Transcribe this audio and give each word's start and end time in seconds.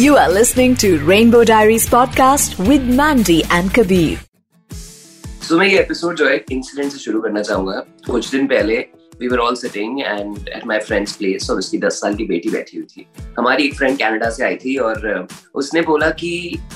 You 0.00 0.16
are 0.16 0.30
listening 0.30 0.76
to 0.76 0.88
Rainbow 1.00 1.40
Diaries 1.44 1.86
podcast 1.86 2.54
with 2.66 2.84
Mandy 2.90 3.34
and 3.50 3.72
Kabir. 3.74 4.18
सो 5.42 5.58
मैं 5.58 5.66
ये 5.66 5.78
episode 5.78 6.16
जो 6.16 6.28
है 6.28 6.36
इंसिडेंट 6.52 6.92
से 6.92 6.98
शुरू 6.98 7.20
करना 7.20 7.42
चाहूँगा 7.42 7.82
कुछ 8.06 8.30
दिन 8.30 8.46
पहले 8.46 8.78
we 9.20 9.28
were 9.28 9.38
all 9.38 9.56
sitting 9.56 10.00
and 10.00 10.48
at 10.48 10.66
my 10.66 10.78
friends 10.86 11.16
place 11.16 11.50
और 11.50 11.58
उसकी 11.58 11.78
दस 11.78 12.00
साल 12.00 12.14
की 12.16 12.24
बेटी 12.26 12.50
बैठी 12.50 12.76
हुई 12.76 12.86
थी 12.86 13.06
हमारी 13.38 13.66
एक 13.66 13.74
फ्रेंड 13.76 13.98
कनाडा 13.98 14.30
से 14.30 14.44
आई 14.44 14.56
थी 14.64 14.76
और 14.86 15.28
उसने 15.54 15.82
बोला 15.92 16.10
कि 16.22 16.32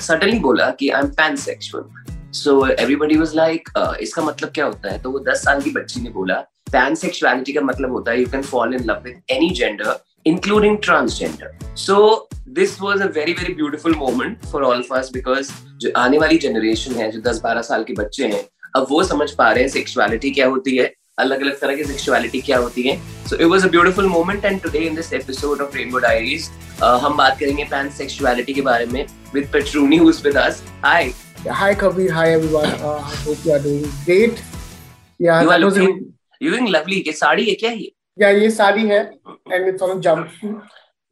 सडनली 0.07 0.39
बोला 0.39 0.69
कि 0.79 0.89
I 0.89 1.01
am 1.01 1.09
pansexual 1.45 2.31
so 2.43 2.65
everybody 2.67 3.17
was 3.17 3.35
like 3.35 3.69
इसका 4.01 4.23
मतलब 4.23 4.51
क्या 4.55 4.65
होता 4.65 4.91
है 4.91 5.01
तो 5.01 5.11
वो 5.11 5.19
दस 5.31 5.43
साल 5.45 5.61
की 5.61 5.71
बच्ची 5.79 6.01
ने 6.01 6.09
बोला 6.19 6.39
पैन 6.71 6.95
सेक्सुअलिटी 7.05 7.53
का 7.53 7.61
मतलब 7.71 7.91
होता 7.91 8.11
है 8.11 8.19
you 8.19 8.27
can 8.31 8.43
fall 8.53 8.75
in 8.75 8.85
love 8.89 9.01
with 9.05 9.21
any 9.31 9.49
gender 9.55 9.97
including 10.25 10.77
transgender. 10.79 11.49
So 11.75 12.27
this 12.55 12.79
was 12.81 13.01
a 13.01 13.05
very 13.15 13.33
very 13.33 13.53
beautiful 13.53 13.95
moment 13.95 14.45
for 14.51 14.63
all 14.63 14.81
first 14.81 15.13
because 15.13 15.51
जो 15.77 15.91
आने 15.97 16.17
वाली 16.17 16.37
जनरेशन 16.37 16.95
है 16.95 17.11
जो 17.11 17.21
दस 17.21 17.39
बारह 17.43 17.61
साल 17.61 17.83
के 17.83 17.93
बच्चे 17.93 18.27
हैं 18.27 18.43
अब 18.75 18.85
वो 18.89 19.03
समझ 19.03 19.29
पा 19.31 19.51
रहे 19.51 19.63
हैं 19.63 19.69
सेक्सुअलिटी 19.69 20.31
क्या 20.31 20.47
होती 20.47 20.75
है 20.77 20.93
अलग 21.19 21.41
अलग 21.41 21.59
तरह 21.59 21.75
की 21.75 21.83
सेक्सुअलिटी 21.83 22.39
क्या 22.41 22.57
होती 22.57 22.81
है। 22.81 22.95
So 23.27 23.35
it 23.35 23.47
was 23.47 23.65
a 23.65 23.69
beautiful 23.69 24.07
moment 24.07 24.45
and 24.45 24.61
today 24.61 24.79
in 24.79 24.95
this 24.95 25.11
episode 25.13 25.61
of 25.61 25.75
Rainbow 25.77 25.99
Diaries 25.99 26.49
हम 27.03 27.17
बात 27.17 27.37
करेंगे 27.39 27.63
पैन 27.63 27.89
सेक्सुअलिटी 27.89 28.53
के 28.53 28.61
बारे 28.61 28.85
में 28.85 29.05
with 29.33 29.49
Petruni 29.53 29.97
who's 29.97 30.21
with 30.25 30.37
us 30.37 30.63
hi 30.85 31.11
hi 31.51 31.75
Kabir 31.75 32.11
hi 32.11 32.33
everyone 32.33 32.65
I 32.65 33.23
hope 33.25 33.47
you 33.47 33.53
are 33.53 33.63
doing 33.63 33.85
great 34.05 34.39
yeah 35.21 35.41
you 35.41 35.49
are 35.49 35.59
looking 35.59 35.87
you 36.41 36.51
looking 36.51 36.69
lovely 36.69 37.03
ये 37.07 37.13
साड़ी 37.13 37.49
है 37.49 37.55
क्या 37.55 37.71
ये? 37.71 37.91
या 38.21 38.29
ये 38.29 38.49
साड़ी 38.51 38.87
है 38.87 39.01
and 39.51 39.67
it's 39.67 39.81
on 39.81 39.99
jumpsuit 39.99 40.63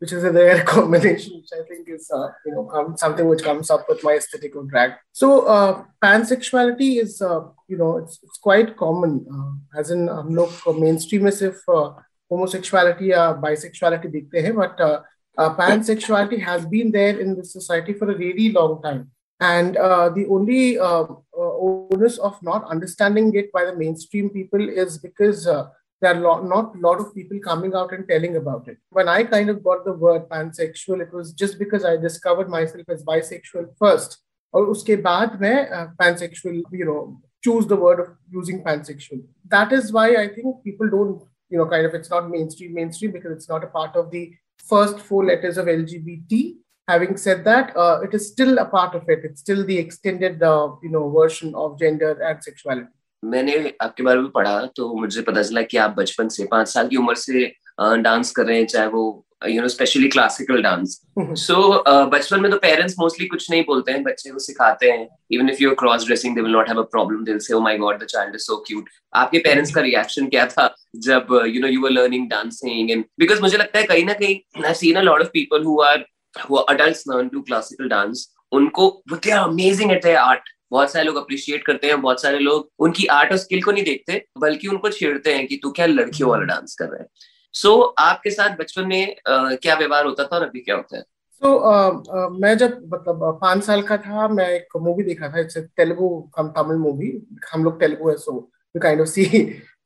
which 0.03 0.13
is 0.13 0.25
a 0.25 0.33
rare 0.33 0.63
combination, 0.65 1.37
which 1.37 1.51
I 1.53 1.67
think 1.69 1.89
is 1.89 2.11
uh, 2.15 2.29
you 2.47 2.53
know 2.53 2.65
come, 2.65 2.97
something 2.97 3.27
which 3.27 3.43
comes 3.43 3.71
up 3.71 3.87
with 3.89 4.03
my 4.05 4.15
aesthetic 4.15 4.55
of 4.55 4.69
drag. 4.69 4.93
So 5.13 5.47
uh, 5.47 5.85
pansexuality 6.03 7.01
is 7.01 7.21
uh, 7.21 7.41
you 7.69 7.79
know 7.79 7.97
it's 7.99 8.19
it's 8.23 8.39
quite 8.39 8.77
common. 8.77 9.27
Uh, 9.33 9.81
as 9.81 9.91
in 9.91 10.09
हम 10.09 10.35
लोग 10.35 10.79
mainstream 10.81 11.23
में 11.23 11.31
सिर्फ 11.31 11.63
uh, 11.69 11.93
homosexuality 12.33 13.11
या 13.11 13.41
bisexuality 13.43 14.11
देखते 14.13 14.41
हैं, 14.41 14.55
but 14.55 14.81
uh, 14.81 15.01
uh, 15.39 15.55
pansexuality 15.57 16.41
has 16.41 16.67
been 16.67 16.93
there 16.93 17.19
in 17.19 17.37
this 17.37 17.53
society 17.53 17.93
for 17.93 18.11
a 18.11 18.17
really 18.17 18.51
long 18.53 18.83
time. 18.83 19.11
And 19.41 19.77
uh, 19.77 20.09
the 20.09 20.27
only 20.27 20.79
uh, 20.79 21.05
uh, 21.05 21.53
onus 21.61 22.19
of 22.19 22.43
not 22.43 22.65
understanding 22.69 23.35
it 23.35 23.53
by 23.53 23.65
the 23.65 23.77
mainstream 23.77 24.31
people 24.31 24.69
is 24.69 24.99
because 24.99 25.47
uh, 25.47 25.69
there 26.03 26.15
are 26.15 26.21
lo- 26.21 26.43
not 26.43 26.77
a 26.77 26.79
lot 26.79 27.01
of 27.01 27.15
people 27.15 27.39
coming 27.41 27.75
out 27.75 27.93
and 27.93 28.09
telling 28.09 28.37
about 28.37 28.69
it. 28.69 28.79
When 28.91 29.09
I 29.09 29.25
kind 29.25 29.51
of 29.51 29.65
got 29.65 29.85
the 29.85 29.93
word 29.93 30.29
pansexual, 30.29 31.01
it 31.01 31.13
was 31.13 31.33
just 31.33 31.59
because 31.59 31.85
I 31.85 31.97
discovered 31.97 32.49
myself 32.49 32.85
as 32.89 33.05
bisexual 33.05 33.77
first. 33.79 34.19
और 34.55 34.67
उसके 34.67 34.97
बाद 35.03 35.41
मैं 35.41 35.71
uh, 35.71 35.87
pansexual, 36.01 36.63
you 36.73 36.85
know, 36.85 37.21
choose 37.45 37.67
the 37.67 37.77
word 37.77 38.01
of 38.01 38.07
using 38.31 38.63
pansexual. 38.63 39.23
That 39.49 39.73
is 39.73 39.93
why 39.93 40.17
I 40.17 40.29
think 40.29 40.63
people 40.65 40.89
don't, 40.89 41.23
you 41.51 41.59
know, 41.59 41.67
kind 41.69 41.87
of 41.87 41.95
it's 41.95 42.11
not 42.11 42.31
mainstream 42.31 42.75
mainstream 42.75 43.13
because 43.13 43.33
it's 43.33 43.49
not 43.49 43.65
a 43.65 43.67
part 43.67 43.97
of 43.97 44.11
the 44.11 44.33
first 44.65 45.01
four 45.01 45.25
letters 45.25 45.59
of 45.59 45.67
LGBT. 45.67 46.57
Having 46.89 47.17
said 47.19 47.45
that, 47.45 47.77
uh, 47.77 48.01
it 48.03 48.15
is 48.15 48.29
still 48.29 48.57
a 48.59 48.65
part 48.65 48.95
of 48.95 49.09
it. 49.09 49.21
It's 49.23 49.41
still 49.41 49.65
the 49.65 49.79
extended, 49.79 50.43
uh, 50.43 50.71
you 50.83 50.89
know, 50.89 51.11
version 51.11 51.55
of 51.55 51.79
gender 51.79 52.13
and 52.23 52.43
sexuality. 52.43 52.89
मैंने 53.24 53.74
आपके 53.82 54.04
बारे 54.04 54.20
में 54.20 54.30
पढ़ा 54.30 54.60
तो 54.76 54.94
मुझे 54.94 55.22
पता 55.22 55.44
चला 55.44 55.62
कि 55.62 55.78
आप 55.78 55.96
बचपन 55.98 56.28
से 56.28 56.44
पाँच 56.52 56.68
साल 56.68 56.88
की 56.88 56.98
उम्र 56.98 57.16
से 57.16 57.46
डांस 57.82 58.32
कर 58.32 58.46
रहे 58.46 58.58
हैं 58.58 58.66
चाहे 58.66 58.88
वो 58.88 59.26
you 59.48 59.62
know 59.62 59.68
specially 59.68 60.08
classical 60.08 60.62
dance 60.62 61.02
so 61.20 61.84
बचपन 62.08 62.42
में 62.42 62.52
तो 62.52 62.58
पेरेंट्स 62.58 62.96
मोस्टली 63.00 63.28
कुछ 63.28 63.50
नहीं 63.52 63.64
बोलते 63.68 63.92
हैं 63.92 64.04
बच्चे 64.04 64.30
को 64.30 64.40
सिखाते 64.40 64.92
हैं। 64.92 65.08
Even 65.32 65.50
if 65.50 65.64
you 65.64 65.74
cross 65.76 66.06
dressing 66.06 66.36
they 66.36 66.42
will 66.42 66.52
not 66.52 66.70
have 66.70 66.80
a 66.80 66.86
problem 66.92 67.24
they 67.24 67.32
will 67.32 67.40
say 67.40 67.54
oh 67.54 67.60
my 67.60 67.78
god 67.78 68.04
the 68.04 68.06
child 68.06 68.36
is 68.36 68.42
so 68.42 68.64
cute 68.68 68.90
आपके 69.16 69.38
पेरेंट्स 69.38 69.76
का 69.76 69.82
रिएक्शन 69.82 70.28
क्या 70.28 70.46
था 70.46 70.76
जब 70.96 71.28
you 71.48 71.62
know 71.62 71.68
you 71.68 71.82
were 71.82 71.90
learning 71.90 72.30
dancing 72.30 72.92
and 72.92 73.06
because 73.20 73.42
मुझे 73.42 73.58
लगता 73.58 73.80
है 73.80 73.86
कहीं 73.86 74.06
ना 74.06 74.14
कहीं 74.14 74.64
I 74.66 74.74
seen 74.74 74.96
a 74.96 75.02
lot 75.02 75.22
of 75.22 75.28
people 75.28 75.64
who 75.64 75.82
are 75.82 76.06
who 76.52 76.58
adults 76.72 77.04
learn 77.10 77.28
to 77.34 77.46
classical 77.50 77.92
dance. 77.92 78.22
उनको 78.52 79.04
they 79.14 79.32
are 79.32 79.50
amazing 79.50 79.92
at 79.92 80.04
their 80.04 80.18
art 80.18 80.50
बहुत 80.74 80.92
सारे 80.92 81.06
लोग 81.06 81.16
अप्रिशिएट 81.16 81.64
करते 81.66 81.88
हैं 81.88 82.02
बहुत 82.02 82.22
सारे 82.22 82.40
लोग 82.40 82.70
उनकी 82.80 83.06
आर्ट 83.12 83.32
और 83.32 83.38
स्किल 83.38 83.64
को 83.64 83.72
नहीं 83.72 83.84
देखते 83.84 84.26
बल्कि 84.40 84.68
उनको 84.68 84.90
छेड़ते 84.90 85.36
हैं 85.36 85.48
कि 85.48 85.60
तू 85.64 85.72
क्या 85.72 85.86
लड़कियों 85.86 86.30
वाला 86.30 86.44
डांस 86.46 86.76
कर 86.76 86.86
रहा 86.86 87.02
है। 87.02 87.08
सो 87.54 87.70
so, 87.70 87.94
आपके 88.00 88.30
साथ 88.30 88.58
बचपन 88.58 88.88
में 88.88 89.16
uh, 89.16 89.58
क्या 89.62 89.76
व्यवहार 89.76 90.06
होता 90.06 90.24
था 90.24 90.36
और 90.36 90.44
अभी 90.44 90.60
क्या 90.60 90.76
होता 90.76 90.98
है? 90.98 91.04
तो 91.42 91.50
so, 91.50 91.60
uh, 91.70 91.92
uh, 92.16 92.42
मैं 92.42 92.58
जब 92.58 92.78
मतलब 92.94 93.40
पाँच 93.42 93.64
साल 93.64 93.82
का 93.82 93.98
था 93.98 94.28
मैं 94.28 94.50
एक 94.50 94.78
मूवी 94.82 95.04
देखा 95.04 95.30
था 95.30 95.40
it's 95.40 95.58
Telugu 95.78 96.10
cum 96.36 96.48
Tamil 96.58 96.78
movie 96.78 97.12
हम 97.54 97.64
लोग 97.64 97.80
तेलुगु 97.80 98.10
है 98.10 98.16
so 98.18 98.36
you 98.76 98.82
kind 98.82 99.02
of 99.02 99.10
see 99.10 99.26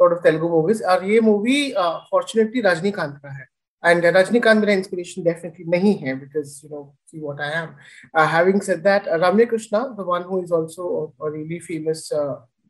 lot 0.01 0.13
of 0.13 0.23
Telugu 0.23 0.49
movies 0.49 0.83
और 0.83 1.05
ये 1.05 1.19
मूवी 1.21 1.59
फॉर्चुनेटली 2.11 2.61
रजनीकांत 2.61 3.19
का 3.23 3.33
है। 3.33 3.47
And 3.89 4.05
uh, 4.05 4.11
Rajnikant 4.11 4.67
inspiration 4.73 5.23
definitely 5.23 5.65
nahi 5.65 5.93
hai 6.03 6.13
because, 6.13 6.61
you 6.63 6.69
know, 6.69 6.93
see 7.05 7.19
what 7.19 7.39
I 7.39 7.51
am. 7.63 7.75
Uh, 8.13 8.27
having 8.27 8.61
said 8.61 8.83
that, 8.83 9.07
uh, 9.07 9.17
Ramya 9.23 9.49
Krishna, 9.49 9.93
the 9.95 10.03
one 10.03 10.23
who 10.23 10.43
is 10.43 10.51
also 10.51 11.13
a, 11.19 11.25
a 11.25 11.31
really 11.31 11.59
famous 11.59 12.11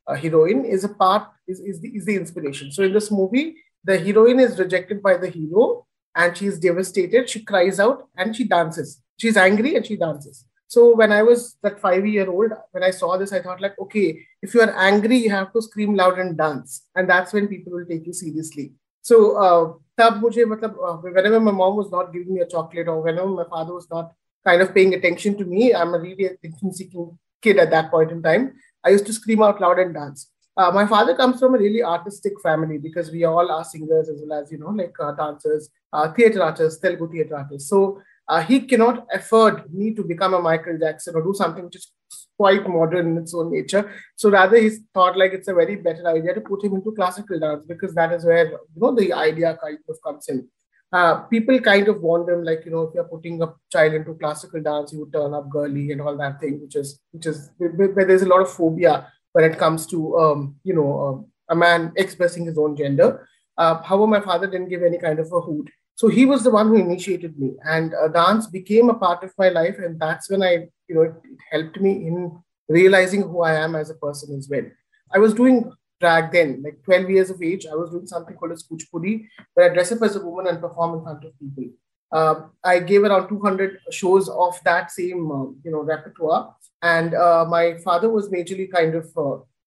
a 0.07 0.15
heroine 0.15 0.65
is 0.65 0.83
a 0.83 0.89
part 0.89 1.27
is, 1.47 1.59
is 1.59 1.81
the 1.81 1.89
is 1.89 2.05
the 2.05 2.15
inspiration. 2.15 2.71
So 2.71 2.83
in 2.83 2.93
this 2.93 3.11
movie 3.11 3.55
the 3.83 3.97
heroine 3.97 4.39
is 4.39 4.59
rejected 4.59 5.01
by 5.01 5.17
the 5.17 5.29
hero 5.29 5.85
and 6.15 6.35
she 6.35 6.47
is 6.47 6.59
devastated. 6.59 7.29
She 7.29 7.43
cries 7.43 7.79
out 7.79 8.07
and 8.15 8.35
she 8.35 8.45
dances. 8.45 9.01
She's 9.17 9.37
angry 9.37 9.75
and 9.75 9.85
she 9.85 9.97
dances. 9.97 10.45
So 10.67 10.95
when 10.95 11.11
i 11.11 11.23
was 11.23 11.57
that 11.63 11.79
five 11.79 12.05
year 12.05 12.29
old 12.29 12.51
when 12.71 12.83
i 12.83 12.91
saw 12.91 13.17
this 13.17 13.31
i 13.31 13.39
thought 13.39 13.61
like 13.61 13.79
okay 13.79 14.07
if 14.41 14.53
you 14.53 14.59
are 14.59 14.73
angry 14.77 15.17
you 15.17 15.29
have 15.29 15.53
to 15.53 15.61
scream 15.61 15.95
loud 15.95 16.19
and 16.19 16.37
dance. 16.37 16.83
And 16.95 17.09
that's 17.09 17.33
when 17.33 17.47
people 17.47 17.73
will 17.73 17.85
take 17.85 18.05
you 18.05 18.13
seriously. 18.13 18.73
So 19.06 19.36
uh, 19.36 19.74
तब 20.00 20.20
मुझे 20.22 20.44
मतलब 20.46 21.02
whenever 21.02 21.40
my 21.40 21.50
mom 21.50 21.76
was 21.76 21.90
not 21.90 22.12
giving 22.12 22.34
me 22.34 22.40
a 22.40 22.46
chocolate 22.46 22.88
or 22.88 23.02
whenever 23.02 23.28
my 23.28 23.44
father 23.44 23.74
was 23.74 23.88
not 23.90 24.12
kind 24.44 24.62
of 24.62 24.74
paying 24.74 24.94
attention 24.94 25.36
to 25.38 25.44
me, 25.44 25.74
I'm 25.74 25.94
a 25.94 26.00
really 26.00 26.26
attention 26.26 26.72
seeking 26.72 27.18
kid 27.40 27.58
at 27.58 27.70
that 27.70 27.90
point 27.90 28.10
in 28.10 28.22
time. 28.22 28.54
I 28.84 28.90
used 28.90 29.06
to 29.06 29.12
scream 29.12 29.42
out 29.42 29.60
loud 29.60 29.78
and 29.78 29.94
dance. 29.94 30.30
Uh, 30.56 30.70
my 30.70 30.86
father 30.86 31.16
comes 31.16 31.40
from 31.40 31.54
a 31.54 31.58
really 31.58 31.82
artistic 31.82 32.34
family 32.42 32.78
because 32.78 33.10
we 33.10 33.24
all 33.24 33.50
are 33.50 33.64
singers 33.64 34.08
as 34.08 34.20
well 34.22 34.40
as 34.40 34.52
you 34.52 34.58
know 34.58 34.68
like 34.68 34.94
uh, 35.00 35.12
dancers, 35.12 35.70
uh, 35.92 36.12
theater 36.12 36.42
artists, 36.42 36.80
Telugu 36.80 37.10
theater 37.10 37.36
artists. 37.36 37.70
So 37.70 38.02
uh, 38.28 38.42
he 38.42 38.60
cannot 38.60 39.06
afford 39.12 39.72
me 39.72 39.94
to 39.94 40.04
become 40.04 40.34
a 40.34 40.40
Michael 40.40 40.78
Jackson 40.78 41.14
or 41.16 41.22
do 41.22 41.32
something 41.34 41.64
which 41.64 41.76
is 41.76 41.90
quite 42.37 42.67
modern 42.69 43.11
in 43.11 43.17
its 43.17 43.33
own 43.33 43.51
nature. 43.51 43.91
So 44.15 44.29
rather, 44.29 44.57
he 44.57 44.69
thought 44.93 45.17
like 45.17 45.33
it's 45.33 45.47
a 45.47 45.53
very 45.53 45.75
better 45.75 46.07
idea 46.07 46.33
to 46.35 46.41
put 46.41 46.63
him 46.63 46.75
into 46.75 46.91
classical 46.91 47.39
dance 47.39 47.65
because 47.67 47.93
that 47.95 48.13
is 48.13 48.25
where 48.25 48.45
you 48.45 48.59
know 48.75 48.95
the 48.95 49.11
idea 49.13 49.57
kind 49.61 49.79
of 49.89 49.97
comes 50.03 50.29
in. 50.29 50.47
Uh, 50.93 51.15
people 51.23 51.59
kind 51.59 51.89
of 51.89 52.01
want 52.01 52.27
them 52.27 52.43
like 52.43 52.63
you 52.63 52.71
know 52.71 52.83
if 52.83 52.93
you're 52.93 53.03
putting 53.03 53.41
a 53.41 53.53
child 53.71 53.93
into 53.93 54.13
classical 54.13 54.61
dance, 54.61 54.93
you 54.93 54.99
would 54.99 55.11
turn 55.11 55.33
up 55.33 55.49
girly 55.49 55.91
and 55.91 56.01
all 56.01 56.15
that 56.15 56.39
thing, 56.39 56.61
which 56.61 56.75
is 56.75 56.99
which 57.11 57.25
is 57.25 57.49
where 57.57 58.05
there's 58.05 58.21
a 58.21 58.27
lot 58.27 58.41
of 58.41 58.51
phobia 58.51 59.11
when 59.33 59.43
it 59.43 59.57
comes 59.57 59.85
to 59.87 60.17
um, 60.17 60.55
you 60.63 60.73
know 60.73 61.07
um, 61.07 61.25
a 61.49 61.55
man 61.55 61.91
expressing 61.97 62.45
his 62.45 62.57
own 62.57 62.75
gender. 62.75 63.27
Uh, 63.57 63.81
however, 63.81 64.07
my 64.07 64.21
father 64.21 64.47
didn't 64.47 64.69
give 64.69 64.83
any 64.83 64.99
kind 64.99 65.19
of 65.19 65.31
a 65.33 65.41
hoot. 65.41 65.67
So 65.97 66.09
he 66.09 66.27
was 66.27 66.43
the 66.43 66.51
one 66.51 66.67
who 66.67 66.75
initiated 66.75 67.39
me, 67.39 67.53
and 67.63 67.95
uh, 67.95 68.07
dance 68.09 68.45
became 68.45 68.87
a 68.91 68.93
part 68.93 69.23
of 69.23 69.33
my 69.35 69.49
life, 69.49 69.77
and 69.79 69.99
that's 69.99 70.29
when 70.29 70.43
I, 70.43 70.67
you 70.87 70.95
know, 70.95 71.01
it, 71.01 71.15
it, 71.23 71.39
helped 71.51 71.81
me 71.81 71.91
in 72.05 72.37
realizing 72.69 73.23
who 73.23 73.41
I 73.41 73.55
am 73.55 73.73
as 73.75 73.89
a 73.89 73.95
person 73.95 74.37
as 74.37 74.47
well. 74.47 74.65
I 75.11 75.17
was 75.17 75.33
doing 75.33 75.73
drag 75.99 76.31
then, 76.31 76.61
like 76.63 76.83
12 76.83 77.09
years 77.09 77.29
of 77.31 77.41
age. 77.41 77.65
I 77.65 77.73
was 77.73 77.89
doing 77.89 78.05
something 78.05 78.35
called 78.35 78.51
as 78.51 78.63
kuchipudi, 78.63 79.25
where 79.55 79.71
I 79.71 79.73
dress 79.73 79.91
up 79.91 80.03
as 80.03 80.15
a 80.15 80.23
woman 80.23 80.45
and 80.45 80.61
perform 80.61 80.99
in 80.99 81.03
front 81.03 81.23
of 81.23 81.31
people. 81.39 81.73
Uh, 82.11 82.35
I 82.63 82.77
gave 82.77 83.01
around 83.01 83.27
200 83.27 83.79
shows 83.89 84.29
of 84.29 84.59
that 84.65 84.91
same, 84.91 85.31
uh, 85.31 85.45
you 85.63 85.71
know, 85.71 85.81
repertoire, 85.81 86.55
and 86.83 87.13
my 87.49 87.79
father 87.83 88.07
was 88.07 88.29
majorly 88.29 88.71
kind 88.71 88.93
of 88.93 89.11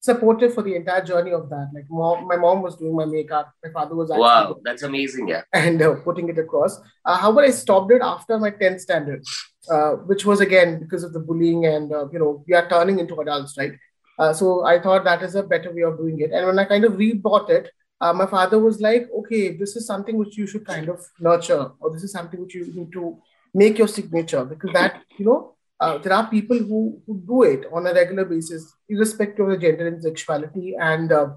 supportive 0.00 0.54
for 0.54 0.62
the 0.62 0.74
entire 0.74 1.04
journey 1.04 1.32
of 1.32 1.48
that. 1.50 1.70
Like 1.74 1.84
mom, 1.90 2.26
my 2.26 2.36
mom 2.36 2.62
was 2.62 2.76
doing 2.76 2.96
my 2.96 3.04
makeup, 3.04 3.52
my 3.62 3.70
father 3.70 3.94
was 3.94 4.10
actually 4.10 4.22
wow 4.22 4.56
that's 4.64 4.82
amazing 4.82 5.28
yeah 5.28 5.42
and 5.52 5.80
uh, 5.82 5.94
putting 5.96 6.28
it 6.28 6.38
across. 6.38 6.80
Uh, 7.04 7.16
however, 7.16 7.42
I 7.42 7.50
stopped 7.50 7.92
it 7.92 8.02
after 8.02 8.38
my 8.38 8.50
10th 8.50 8.80
standard, 8.80 9.22
uh, 9.70 9.92
which 10.10 10.24
was 10.24 10.40
again 10.40 10.80
because 10.80 11.04
of 11.04 11.12
the 11.12 11.20
bullying 11.20 11.66
and 11.66 11.90
you 12.12 12.18
know 12.18 12.42
we 12.48 12.54
are 12.54 12.68
turning 12.68 12.98
into 12.98 13.20
adults, 13.20 13.56
right? 13.58 13.72
so 14.34 14.66
I 14.66 14.78
thought 14.78 15.04
that 15.04 15.22
is 15.22 15.34
a 15.34 15.42
better 15.42 15.72
way 15.74 15.82
of 15.82 15.96
doing 15.96 16.20
it. 16.20 16.30
And 16.30 16.46
when 16.46 16.58
I 16.58 16.66
kind 16.66 16.84
of 16.84 16.92
rebought 16.94 17.48
it, 17.48 17.70
my 18.00 18.26
father 18.26 18.58
was 18.58 18.80
like, 18.80 19.08
"Okay, 19.20 19.56
this 19.56 19.76
is 19.76 19.86
something 19.86 20.18
which 20.18 20.36
you 20.36 20.46
should 20.46 20.66
kind 20.66 20.90
of 20.90 21.06
nurture, 21.18 21.70
or 21.80 21.90
this 21.90 22.04
is 22.04 22.12
something 22.12 22.40
which 22.40 22.54
you 22.54 22.66
need 22.74 22.92
to 22.92 23.16
make 23.54 23.78
your 23.78 23.88
signature 23.88 24.44
because 24.44 24.72
that 24.72 25.02
you 25.18 25.24
know." 25.24 25.54
Uh, 25.80 25.98
there 25.98 26.12
are 26.12 26.28
people 26.28 26.58
who, 26.58 27.00
who 27.06 27.22
do 27.26 27.42
it 27.42 27.64
on 27.72 27.86
a 27.86 27.94
regular 27.94 28.24
basis, 28.24 28.74
irrespective 28.88 29.48
of 29.48 29.52
the 29.52 29.66
gender 29.66 29.88
and 29.88 30.02
sexuality. 30.02 30.74
And 30.78 31.10
uh, 31.10 31.30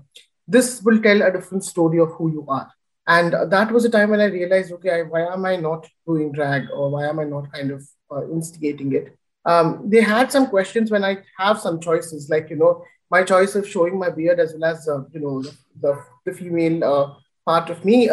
this 0.48 0.82
will 0.84 1.02
tell 1.02 1.22
a 1.22 1.32
different 1.32 1.64
story 1.64 2.00
of 2.00 2.12
who 2.12 2.32
you 2.32 2.46
are. 2.50 2.70
And 3.08 3.34
uh, 3.34 3.46
that 3.46 3.72
was 3.72 3.86
a 3.86 3.90
time 3.90 4.10
when 4.10 4.22
I 4.22 4.26
realized, 4.26 4.72
okay, 4.74 5.00
I, 5.00 5.02
why 5.04 5.22
am 5.22 5.46
I 5.46 5.56
not 5.56 5.88
doing 6.06 6.32
drag 6.32 6.70
or 6.72 6.90
why 6.90 7.08
am 7.08 7.20
I 7.20 7.24
not 7.24 7.52
kind 7.52 7.72
of 7.72 7.84
uh, 8.12 8.30
instigating 8.30 8.94
it. 8.94 9.16
Um, 9.46 9.90
they 9.90 10.02
had 10.02 10.32
some 10.32 10.48
questions 10.48 10.92
when 10.92 11.04
I 11.04 11.18
have 11.38 11.60
some 11.60 11.82
choices, 11.82 12.30
like 12.30 12.50
you 12.50 12.56
know 12.56 12.86
my 13.12 13.24
choice 13.24 13.56
of 13.56 13.68
showing 13.68 14.00
my 14.00 14.10
beard 14.10 14.40
as 14.40 14.54
well 14.54 14.72
as 14.72 14.88
uh, 14.88 15.04
you 15.12 15.20
know 15.20 15.42
the, 15.42 15.54
the, 15.82 16.04
the 16.26 16.32
female 16.32 16.84
uh, 16.84 17.14
part 17.46 17.70
of 17.70 17.84
me. 17.84 18.08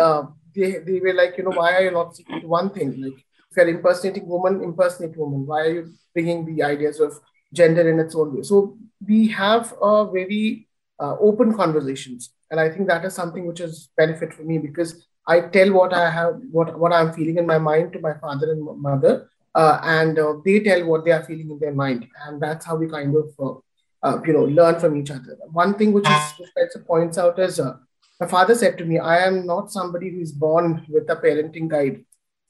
They, 0.52 0.78
they 0.78 0.98
were 0.98 1.12
like, 1.12 1.38
you 1.38 1.44
know, 1.44 1.50
why 1.50 1.74
are 1.74 1.82
you 1.82 1.92
not 1.92 2.18
one 2.42 2.70
thing? 2.70 3.00
Like 3.00 3.24
if 3.50 3.56
you're 3.56 3.68
impersonating 3.68 4.26
woman, 4.26 4.62
impersonate 4.62 5.16
woman. 5.16 5.46
Why 5.46 5.60
are 5.62 5.72
you 5.72 5.92
bringing 6.14 6.44
the 6.44 6.62
ideas 6.62 7.00
of 7.00 7.18
gender 7.52 7.88
in 7.88 7.98
its 7.98 8.14
own 8.14 8.36
way? 8.36 8.42
So 8.42 8.78
we 9.06 9.28
have 9.28 9.74
a 9.82 10.10
very 10.10 10.68
uh, 11.00 11.16
open 11.18 11.54
conversations, 11.54 12.30
and 12.50 12.60
I 12.60 12.68
think 12.70 12.86
that 12.88 13.04
is 13.04 13.14
something 13.14 13.46
which 13.46 13.60
is 13.60 13.88
benefit 13.96 14.32
for 14.32 14.42
me 14.42 14.58
because 14.58 15.06
I 15.26 15.40
tell 15.40 15.72
what 15.72 15.92
I 15.92 16.10
have, 16.10 16.40
what 16.50 16.78
what 16.78 16.92
I'm 16.92 17.12
feeling 17.12 17.38
in 17.38 17.46
my 17.46 17.58
mind 17.58 17.92
to 17.94 18.00
my 18.00 18.14
father 18.14 18.52
and 18.52 18.64
mother, 18.80 19.28
uh, 19.54 19.80
and 19.82 20.18
uh, 20.18 20.34
they 20.44 20.60
tell 20.60 20.84
what 20.84 21.04
they 21.04 21.12
are 21.12 21.24
feeling 21.24 21.50
in 21.50 21.58
their 21.58 21.74
mind, 21.74 22.06
and 22.26 22.40
that's 22.40 22.66
how 22.66 22.76
we 22.76 22.88
kind 22.88 23.16
of 23.16 23.28
uh, 23.38 23.58
uh 24.06 24.20
you 24.26 24.32
know 24.32 24.44
learn 24.44 24.78
from 24.78 24.96
each 24.96 25.10
other. 25.10 25.36
One 25.50 25.74
thing 25.74 25.92
which 25.92 26.06
is 26.08 26.76
points 26.86 27.18
out 27.18 27.38
is 27.38 27.58
uh, 27.58 27.76
my 28.20 28.26
father 28.26 28.54
said 28.54 28.78
to 28.78 28.84
me, 28.84 28.98
"I 28.98 29.26
am 29.26 29.44
not 29.46 29.72
somebody 29.72 30.10
who 30.10 30.20
is 30.20 30.32
born 30.32 30.86
with 30.88 31.10
a 31.10 31.16
parenting 31.16 31.68
guide. 31.68 32.04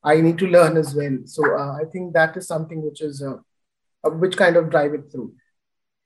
I 0.05 0.21
need 0.21 0.37
to 0.39 0.47
learn 0.47 0.77
as 0.77 0.93
well." 0.95 1.17
So 1.25 1.49
uh, 1.57 1.71
I 1.81 1.85
think 1.93 2.13
that 2.13 2.37
is 2.37 2.47
something 2.47 2.83
which 2.83 3.01
is 3.01 3.23
which 4.03 4.37
kind 4.37 4.57
of 4.57 4.69
drive 4.69 4.93
it 4.93 5.11
through. 5.11 5.31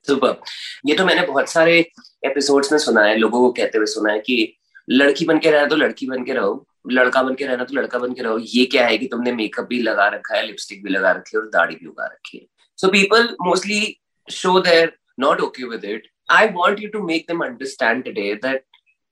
Super 0.07 0.39
ये 0.85 0.95
तो 0.95 1.05
मैंने 1.05 1.25
बहुत 1.27 1.49
सारे 1.49 1.79
episodes 2.25 2.71
में 2.71 2.77
सुना 2.79 3.01
है 3.03 3.15
लोगों 3.17 3.39
को 3.41 3.51
कहते 3.53 3.77
हुए 3.77 3.87
सुना 3.93 4.11
है 4.11 4.19
कि 4.19 4.37
लड़की 4.87 5.25
बन 5.25 5.39
के 5.39 5.51
रहना 5.51 5.67
तो 5.67 5.75
लड़की 5.75 6.07
बन 6.07 6.23
के 6.25 6.33
रहो 6.33 6.53
लड़का 6.91 7.23
बन 7.23 7.35
के 7.35 7.45
रहना 7.45 7.63
तो 7.63 7.75
लड़का 7.75 7.99
बन 7.99 8.13
के 8.13 8.21
रहो 8.23 8.37
ये 8.53 8.63
क्या 8.65 8.85
है 8.87 8.97
कि 8.97 9.07
तुमने 9.07 9.31
मेकअप 9.31 9.67
भी 9.69 9.81
लगा 9.81 10.07
रखा 10.09 10.35
है 10.35 10.45
लिपस्टिक 10.45 10.83
भी 10.83 10.89
लगा 10.89 11.11
रखी 11.11 11.37
है 11.37 11.41
और 11.41 11.49
दाढ़ी 11.49 11.75
भी 11.75 11.87
उगा 11.87 12.05
रखी 12.05 12.37
है 12.37 12.45
so 12.79 12.87
people 12.91 13.27
mostly 13.45 13.81
show 14.27 14.59
there 14.69 14.91
not 15.19 15.41
okay 15.41 15.67
with 15.69 15.85
it 15.85 16.07
I 16.31 16.47
want 16.53 16.81
you 16.81 16.89
to 16.93 17.01
make 17.07 17.25
them 17.27 17.43
understand 17.45 18.03
today 18.05 18.33
that 18.43 18.63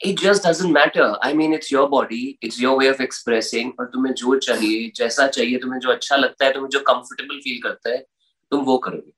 it 0.02 0.18
just 0.18 0.42
doesn't 0.42 0.72
matter. 0.72 1.16
I 1.22 1.32
mean, 1.32 1.52
it's 1.52 1.70
your 1.70 1.88
body, 1.88 2.38
it's 2.42 2.60
your 2.60 2.76
way 2.76 2.88
of 2.88 3.00
expressing. 3.00 3.72
और 3.80 3.86
तुम्हें 3.86 4.12
जो 4.14 4.36
चाहिए 4.38 4.90
जैसा 4.96 5.26
चाहिए 5.28 5.58
तुम्हें 5.58 5.80
जो 5.80 5.90
अच्छा 5.90 6.16
लगता 6.16 6.44
है 6.44 6.52
तुम्हें 6.52 6.70
जो 6.70 6.80
कंफर्टेबल 6.88 7.38
फील 7.40 7.60
करता 7.62 7.90
है 7.90 8.04
तुम 8.52 8.64
वो 8.64 8.78
करोगे 8.78 9.12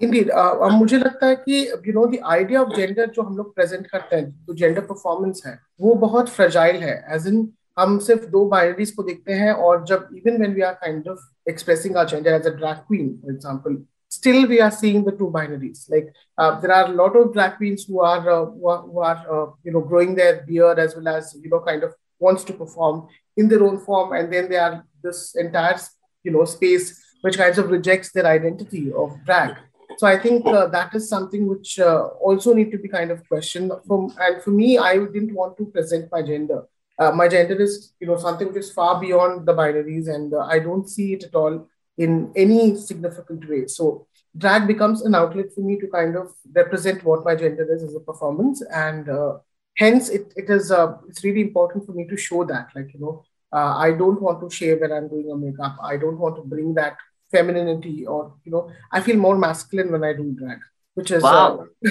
Indeed, 0.00 0.30
uh, 0.32 0.70
मुझे 0.72 0.98
लगता 0.98 1.26
है 1.26 1.34
कि 1.38 1.60
you 1.88 1.92
know 1.94 2.06
the 2.06 2.18
idea 2.26 2.62
of 2.62 2.74
gender 2.76 3.10
जो 3.10 3.22
हम 3.22 3.36
लोग 3.36 3.54
प्रेजेंट 3.54 3.86
करते 3.86 4.16
हैं 4.16 4.30
जो 4.46 4.54
जेंडर 4.54 4.80
परफॉर्मेंस 4.80 5.42
है 5.46 5.58
वो 5.80 5.94
बहुत 6.06 6.28
फ्रेजाइल 6.28 6.82
है 6.82 6.96
एज 7.16 7.26
इन 7.28 7.48
हम 7.78 7.98
सिर्फ़ 7.98 8.24
दो 8.30 8.44
बाइनरीज 8.46 8.90
को 8.90 9.02
देखते 9.02 9.32
हैं 9.34 9.52
और 9.66 9.84
जब 9.86 10.08
even 10.16 10.36
when 10.38 10.54
we 10.54 10.62
are 10.62 10.72
kind 10.80 11.08
of 11.08 11.50
expressing 11.50 11.96
our 11.96 12.08
gender 12.08 12.32
as 12.32 12.46
a 12.46 12.50
drag 12.56 12.76
queen 12.88 13.08
for 13.22 13.32
example 13.32 13.76
still 14.16 14.46
we 14.52 14.60
are 14.60 14.70
seeing 14.70 15.04
the 15.04 15.12
two 15.12 15.30
binaries 15.36 15.90
like 15.90 16.12
uh, 16.38 16.60
there 16.60 16.72
are 16.72 16.86
a 16.86 16.96
lot 17.02 17.16
of 17.16 17.32
drag 17.32 17.56
queens 17.56 17.84
who 17.84 18.00
are 18.00 18.24
uh, 18.36 18.44
who 18.46 19.00
are, 19.10 19.20
uh, 19.34 19.50
you 19.64 19.72
know 19.72 19.80
growing 19.80 20.14
their 20.14 20.42
beard 20.48 20.78
as 20.78 20.94
well 20.96 21.08
as 21.16 21.36
you 21.42 21.50
know 21.50 21.60
kind 21.60 21.82
of 21.82 21.92
wants 22.18 22.44
to 22.44 22.52
perform 22.52 23.06
in 23.36 23.48
their 23.48 23.64
own 23.68 23.78
form 23.78 24.12
and 24.12 24.32
then 24.32 24.48
they 24.48 24.60
are 24.66 24.84
this 25.02 25.34
entire 25.36 25.78
you 26.22 26.32
know 26.32 26.44
space 26.44 26.86
which 27.22 27.38
kind 27.38 27.56
of 27.58 27.70
rejects 27.70 28.12
their 28.12 28.26
identity 28.26 28.92
of 28.92 29.12
drag 29.24 29.56
so 29.96 30.06
I 30.06 30.18
think 30.18 30.46
uh, 30.46 30.66
that 30.68 30.94
is 30.94 31.08
something 31.08 31.46
which 31.46 31.78
uh, 31.78 32.08
also 32.20 32.52
need 32.52 32.72
to 32.72 32.78
be 32.78 32.88
kind 32.88 33.10
of 33.10 33.26
questioned. 33.28 33.72
From 33.86 34.12
and 34.18 34.42
for 34.42 34.50
me, 34.50 34.78
I 34.78 34.94
didn't 34.94 35.34
want 35.34 35.56
to 35.58 35.66
present 35.66 36.10
my 36.10 36.22
gender. 36.22 36.64
Uh, 36.98 37.12
my 37.12 37.28
gender 37.28 37.60
is 37.60 37.92
you 38.00 38.06
know 38.06 38.16
something 38.16 38.48
which 38.48 38.64
is 38.64 38.72
far 38.72 39.00
beyond 39.00 39.46
the 39.46 39.54
binaries, 39.54 40.08
and 40.08 40.34
I 40.34 40.58
don't 40.58 40.88
see 40.88 41.12
it 41.14 41.24
at 41.24 41.34
all 41.34 41.68
in 41.97 42.31
any 42.35 42.75
significant 42.75 43.47
way. 43.49 43.67
So 43.67 44.07
drag 44.37 44.67
becomes 44.67 45.01
an 45.01 45.15
outlet 45.15 45.53
for 45.53 45.61
me 45.61 45.77
to 45.79 45.87
kind 45.87 46.15
of 46.15 46.31
represent 46.53 47.03
what 47.03 47.25
my 47.25 47.35
gender 47.35 47.67
is 47.73 47.83
as 47.83 47.95
a 47.95 47.99
performance, 47.99 48.61
and 48.61 49.09
uh, 49.09 49.37
hence 49.77 50.09
it 50.09 50.33
it 50.35 50.49
is 50.49 50.71
uh, 50.71 50.97
it's 51.07 51.23
really 51.23 51.41
important 51.41 51.85
for 51.85 51.93
me 51.93 52.07
to 52.07 52.17
show 52.17 52.43
that 52.45 52.69
like 52.75 52.93
you 52.93 52.99
know. 52.99 53.23
I 53.51 53.93
don't 53.99 54.21
want 54.21 54.41
to 54.41 54.55
shave 54.55 54.81
when 54.81 54.91
I'm 54.91 55.07
doing 55.07 55.31
a 55.31 55.35
makeup. 55.35 55.77
I 55.83 55.97
don't 55.97 56.19
want 56.19 56.35
to 56.35 56.43
bring 56.43 56.75
that 56.75 56.97
femininity 57.31 58.05
or 58.05 58.33
you 58.43 58.51
know 58.51 58.69
i 58.91 59.01
feel 59.01 59.17
more 59.17 59.37
masculine 59.37 59.91
when 59.91 60.03
i 60.03 60.13
do 60.13 60.25
drag 60.39 60.59
which 60.95 61.11
is 61.11 61.23
wow. 61.23 61.59
uh, 61.59 61.89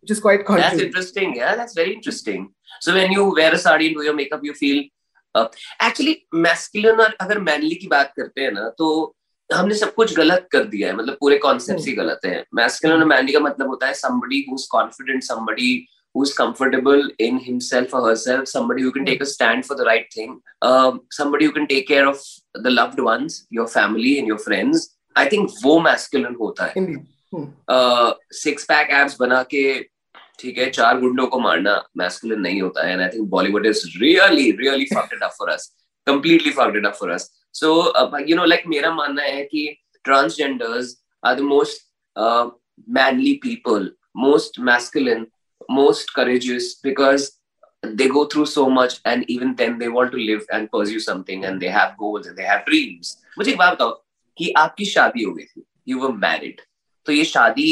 which 0.00 0.10
is 0.10 0.20
quite 0.20 0.44
contrary. 0.44 0.70
that's 0.70 0.82
interesting 0.82 1.36
yeah 1.36 1.54
that's 1.54 1.74
very 1.74 1.92
interesting 1.92 2.50
so 2.80 2.94
when 2.94 3.12
you 3.12 3.32
wear 3.34 3.52
a 3.52 3.58
sari 3.58 3.86
and 3.88 3.96
do 3.96 4.02
your 4.02 4.18
makeup 4.22 4.50
you 4.50 4.54
feel 4.64 4.84
actually 5.36 6.12
uh, 6.12 6.38
masculine 6.42 7.00
और 7.00 7.14
अगर 7.20 7.38
mainly 7.46 7.74
की 7.74 7.86
बात 7.92 8.12
करते 8.16 8.40
हैं 8.40 8.50
ना 8.52 8.68
तो 8.78 8.86
हमने 9.51 9.75
सब 9.75 9.93
कुछ 9.93 10.15
गलत 10.15 10.47
कर 10.51 10.63
दिया 10.65 10.87
है 10.87 10.95
मतलब 10.95 11.17
पूरे 11.19 11.37
कॉन्सेप्ट 11.37 11.85
ही 11.85 11.91
हम्म। 11.91 12.01
गलत 12.01 12.25
है। 12.25 12.43
मैस्कुलिन 12.55 12.97
और 12.97 13.05
मैनली 13.07 13.33
का 13.33 13.39
मतलब 13.39 13.67
होता 13.67 13.87
है 13.87 13.93
somebody 13.95 14.45
who 14.49 14.55
is 14.55 14.67
confident 14.71 15.23
somebody 15.23 15.71
who 16.15 16.23
is 16.23 16.33
comfortable 16.37 17.11
in 17.21 17.39
himself 17.43 17.93
और 17.95 18.07
herself 18.09 18.47
somebody 18.47 18.83
who 18.83 18.91
can 18.91 19.05
take 19.05 19.21
a 19.21 19.25
stand 19.25 19.63
for 19.65 19.77
the 19.77 19.85
right 19.87 20.07
thing 20.17 20.35
somebody 21.13 21.45
who 21.45 21.51
can 21.51 21.65
take 21.65 21.87
care 21.87 22.05
of 22.05 22.23
the 22.57 22.67
loved 22.67 22.99
ones 23.07 23.47
your 23.53 23.67
family 23.69 24.13
and 24.15 24.27
your 24.29 24.39
friends 24.39 24.89
I 25.15 25.29
think 25.31 25.49
वो 25.63 25.79
masculine 25.81 26.35
होता 26.41 26.65
है। 26.65 26.85
Six 28.35 28.63
pack 28.65 28.91
abs 29.01 29.17
बना 29.19 29.41
के 29.53 29.63
ठीक 30.39 30.57
है 30.57 30.69
चार 30.71 30.99
गुंडो 30.99 31.25
को 31.27 31.39
मारना 31.39 31.73
मैस्कुलिन 31.97 32.39
नहीं 32.41 32.61
होता 32.61 32.85
है। 32.85 32.93
And 32.93 33.01
I 33.01 33.07
think 33.09 33.27
Bollywood 33.29 33.65
is 33.65 33.83
really 34.01 34.51
really 34.59 34.85
fucked 34.93 35.23
up 35.23 35.31
for 35.39 35.49
us 35.49 35.67
completely 36.07 36.51
fucked 36.53 36.85
up 36.87 36.93
for 36.99 37.09
us 37.11 37.29
so 37.55 37.71
you 38.27 38.35
know 38.35 38.45
like 38.45 38.63
मेरा 38.67 38.93
मानना 38.93 39.23
है 39.23 39.43
कि 39.43 39.67
transgenders 40.05 40.95
are 41.23 41.35
the 41.35 41.41
most 41.45 41.87
manly 42.89 43.33
people 43.43 43.91
most 44.17 44.59
masculine 44.69 45.25
most 45.71 46.13
courageous 46.15 46.79
because 46.83 47.29
they 47.83 48.07
go 48.07 48.25
through 48.33 48.45
so 48.45 48.67
much 48.69 49.01
and 49.07 49.25
even 49.29 49.53
then 49.53 49.77
they 49.77 49.87
want 49.87 50.11
to 50.11 50.17
live 50.17 50.45
and 50.53 50.67
pursue 50.69 50.99
something 50.99 51.45
and 51.45 51.59
they 51.59 51.69
goals 51.99 52.27
and 52.27 52.35
they 52.37 52.57
dreams 52.65 53.17
मुझे 53.37 53.51
एक 53.51 53.57
बात 53.57 53.73
बताओ 53.73 53.91
कि 54.37 54.51
आपकी 54.57 54.85
शादी 54.85 55.23
हो 55.23 55.33
गई 55.33 55.43
थी 55.43 55.63
यू 55.87 55.99
वर 55.99 56.11
मैरिड 56.17 56.61
तो 57.07 57.11
ये 57.11 57.23
शादी 57.25 57.69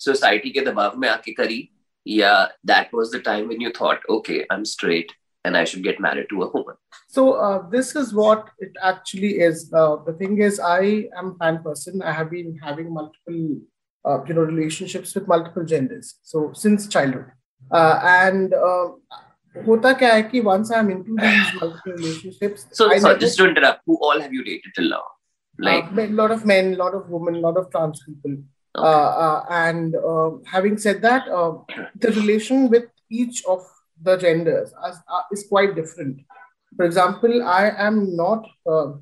सोसाइटी 0.00 0.50
के 0.50 0.60
दबाव 0.60 0.96
में 0.98 1.08
आके 1.08 1.32
करी 1.32 1.68
या 2.06 2.32
that 2.66 2.90
was 2.94 3.16
the 3.16 3.20
time 3.24 3.46
when 3.46 3.62
you 3.62 3.70
thought 3.80 4.04
okay 4.10 4.38
I 4.40 4.56
am 4.56 4.64
straight 4.64 5.12
and 5.44 5.56
I 5.56 5.64
should 5.64 5.82
get 5.82 6.00
married 6.00 6.28
to 6.30 6.42
a 6.42 6.50
woman. 6.50 6.76
So 7.08 7.32
uh, 7.32 7.68
this 7.68 7.96
is 7.96 8.12
what 8.12 8.48
it 8.58 8.72
actually 8.82 9.40
is. 9.40 9.72
Uh, 9.72 9.96
the 10.06 10.12
thing 10.12 10.40
is, 10.40 10.60
I 10.60 11.08
am 11.16 11.38
pan 11.40 11.62
person. 11.62 12.02
I 12.02 12.12
have 12.12 12.30
been 12.30 12.58
having 12.62 12.92
multiple, 12.92 13.56
uh, 14.04 14.22
you 14.24 14.34
know, 14.34 14.42
relationships 14.42 15.14
with 15.14 15.26
multiple 15.26 15.64
genders. 15.64 16.16
So 16.22 16.52
since 16.52 16.88
childhood, 16.88 17.26
and. 17.72 18.54
Hota 19.66 19.94
kya 19.94 20.10
hai 20.10 20.22
ki 20.22 20.42
once 20.42 20.70
I'm 20.70 20.90
into 20.90 21.12
multiple 21.60 21.92
relationships. 21.92 22.66
So, 22.70 22.88
I 22.88 22.98
so 22.98 23.18
just 23.18 23.36
to 23.38 23.48
interrupt, 23.48 23.80
who 23.84 23.96
all 24.00 24.20
have 24.20 24.32
you 24.32 24.44
dated 24.44 24.70
till 24.76 24.88
now? 24.88 25.02
Like 25.58 25.90
a 25.90 26.06
lot 26.06 26.30
of 26.30 26.46
men, 26.46 26.74
a 26.74 26.76
lot 26.76 26.94
of 26.94 27.10
women, 27.10 27.34
a 27.34 27.40
lot 27.40 27.56
of 27.56 27.68
trans 27.72 28.00
people. 28.06 28.36
And 28.76 29.96
having 30.46 30.78
said 30.78 31.02
that, 31.02 31.26
the 31.26 32.12
relation 32.12 32.70
with 32.70 32.84
each 33.10 33.44
of 33.44 33.66
the 34.02 34.16
genders 34.16 34.72
as, 34.86 34.98
is 35.32 35.46
quite 35.48 35.74
different. 35.74 36.20
For 36.76 36.84
example, 36.84 37.42
I 37.42 37.72
am 37.76 38.16
not, 38.16 38.46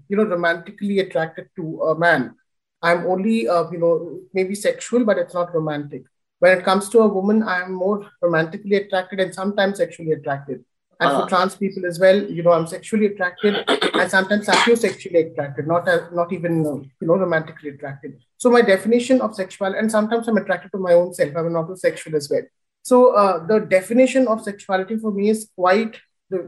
you 0.08 0.16
know, 0.16 0.24
romantically 0.24 1.00
attracted 1.00 1.48
to 1.56 1.82
a 1.82 1.98
man. 1.98 2.34
I'm 2.82 3.06
only, 3.06 3.42
you 3.42 3.78
know, 3.78 4.20
maybe 4.32 4.54
sexual, 4.54 5.04
but 5.04 5.18
it's 5.18 5.34
not 5.34 5.54
romantic 5.54 6.02
when 6.40 6.56
it 6.56 6.64
comes 6.64 6.88
to 6.90 7.00
a 7.00 7.08
woman, 7.08 7.42
I 7.42 7.62
am 7.62 7.74
more 7.74 8.06
romantically 8.22 8.76
attracted 8.76 9.20
and 9.20 9.34
sometimes 9.34 9.78
sexually 9.78 10.12
attracted. 10.12 10.64
And 11.00 11.10
uh-huh. 11.10 11.22
for 11.22 11.28
trans 11.28 11.54
people 11.54 11.86
as 11.86 12.00
well, 12.00 12.20
you 12.20 12.42
know, 12.42 12.52
I'm 12.52 12.66
sexually 12.66 13.06
attracted 13.06 13.54
and 13.68 14.10
sometimes 14.10 14.46
sapiosexually 14.46 15.30
attracted, 15.30 15.68
not 15.68 15.86
as, 15.88 16.12
not 16.12 16.32
even 16.32 16.66
uh, 16.66 16.74
you 17.00 17.06
know 17.06 17.16
romantically 17.16 17.70
attracted. 17.70 18.18
So 18.36 18.50
my 18.50 18.62
definition 18.62 19.20
of 19.20 19.34
sexual, 19.34 19.74
and 19.74 19.90
sometimes 19.90 20.26
I'm 20.26 20.36
attracted 20.38 20.72
to 20.72 20.78
my 20.78 20.94
own 20.94 21.14
self. 21.14 21.36
I'm 21.36 21.52
not 21.52 21.76
sexual 21.78 22.16
as 22.16 22.28
well. 22.28 22.42
So 22.88 23.14
uh, 23.14 23.46
the 23.46 23.60
definition 23.60 24.28
of 24.28 24.42
sexuality 24.42 24.96
for 24.98 25.12
me 25.12 25.28
is 25.28 25.50
quite 25.54 26.00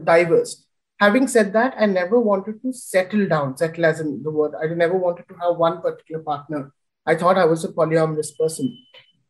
diverse. 0.03 0.65
Having 0.99 1.27
said 1.27 1.53
that, 1.53 1.75
I 1.79 1.85
never 1.85 2.19
wanted 2.19 2.61
to 2.63 2.73
settle 2.73 3.27
down, 3.27 3.57
settle 3.57 3.85
as 3.85 3.99
in 3.99 4.23
the 4.23 4.31
word. 4.31 4.53
I 4.61 4.73
never 4.73 4.97
wanted 4.97 5.27
to 5.29 5.35
have 5.41 5.57
one 5.57 5.81
particular 5.81 6.23
partner. 6.23 6.71
I 7.05 7.15
thought 7.15 7.37
I 7.37 7.45
was 7.45 7.63
a 7.63 7.69
polyamorous 7.69 8.31
person 8.37 8.75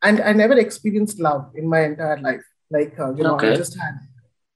and 0.02 0.20
I 0.20 0.32
never 0.32 0.58
experienced 0.58 1.20
love 1.20 1.50
in 1.54 1.68
my 1.68 1.80
entire 1.84 2.18
life. 2.18 2.42
Like 2.70 2.98
uh, 2.98 3.14
you 3.14 3.22
know, 3.24 3.34
okay. 3.36 3.52
I 3.52 3.56
just 3.56 3.78
had, 3.78 3.94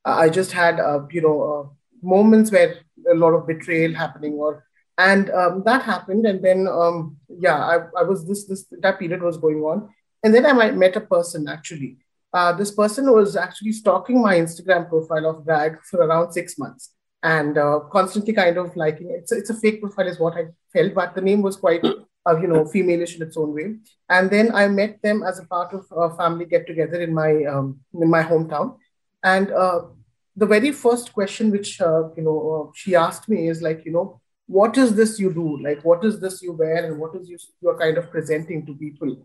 I 0.05 0.29
just 0.29 0.53
had 0.53 0.81
uh, 0.81 1.01
you 1.11 1.23
know 1.23 1.43
uh, 1.53 1.65
moments 2.03 2.51
where 2.51 2.77
a 3.11 3.15
lot 3.15 3.35
of 3.35 3.47
betrayal 3.47 3.95
happening, 3.95 4.35
or 4.35 4.65
and 4.99 5.31
um, 5.31 5.63
that 5.67 5.83
happened, 5.83 6.27
and 6.27 6.43
then 6.43 6.67
um, 6.69 7.19
yeah, 7.29 7.59
I, 7.59 7.77
I 8.01 8.03
was 8.03 8.27
this 8.27 8.47
this 8.47 8.67
that 8.81 8.99
period 8.99 9.23
was 9.23 9.37
going 9.37 9.59
on, 9.59 9.91
and 10.23 10.35
then 10.35 10.47
I 10.47 10.71
met 10.71 10.97
a 10.97 11.01
person 11.01 11.49
actually. 11.49 11.99
Uh, 12.37 12.53
this 12.61 12.73
person 12.81 13.05
was 13.19 13.31
actually 13.45 13.73
stalking 13.83 14.19
my 14.29 14.35
Instagram 14.45 14.83
profile 14.93 15.27
of 15.31 15.45
drag 15.47 15.73
for 15.89 16.01
around 16.07 16.33
six 16.39 16.59
months 16.63 16.85
and 17.23 17.53
uh, 17.67 17.79
constantly 17.97 18.35
kind 18.41 18.57
of 18.63 18.77
liking 18.83 19.09
it. 19.13 19.21
It's, 19.21 19.33
it's 19.33 19.53
a 19.55 19.59
fake 19.63 19.81
profile, 19.83 20.09
is 20.09 20.21
what 20.25 20.35
I 20.41 20.45
felt, 20.73 20.93
but 21.01 21.15
the 21.15 21.25
name 21.29 21.41
was 21.41 21.57
quite 21.57 21.83
uh, 22.27 22.37
you 22.43 22.49
know, 22.49 22.65
femaleish 22.65 23.17
in 23.17 23.23
its 23.23 23.37
own 23.37 23.55
way. 23.55 23.77
And 24.09 24.31
then 24.31 24.55
I 24.55 24.69
met 24.69 25.01
them 25.03 25.23
as 25.23 25.39
a 25.39 25.47
part 25.47 25.73
of 25.73 25.87
a 26.05 26.15
family 26.17 26.45
get 26.45 26.67
together 26.67 27.01
in 27.01 27.15
my 27.15 27.45
um, 27.45 27.81
in 28.03 28.11
my 28.11 28.23
hometown. 28.23 28.77
And 29.23 29.51
uh, 29.53 29.81
the 30.37 30.47
very 30.55 30.73
first 30.73 31.13
question 31.13 31.51
which 31.51 31.81
uh, 31.81 32.03
you 32.17 32.25
know 32.27 32.39
uh, 32.55 32.65
she 32.75 32.95
asked 32.95 33.29
me 33.29 33.49
is 33.49 33.63
like, 33.63 33.85
you 33.87 33.93
know, 33.93 34.21
what 34.47 34.77
is 34.77 34.95
this 34.95 35.19
you 35.19 35.33
do? 35.33 35.49
Like, 35.63 35.85
what 35.85 36.05
is 36.05 36.21
this 36.21 36.43
you 36.43 36.53
wear, 36.53 36.85
and 36.85 36.99
what 36.99 37.15
is 37.17 37.29
you 37.29 37.39
you 37.61 37.71
are 37.71 37.79
kind 37.79 37.97
of 37.97 38.11
presenting 38.11 38.67
to 38.67 38.75
people? 38.75 39.17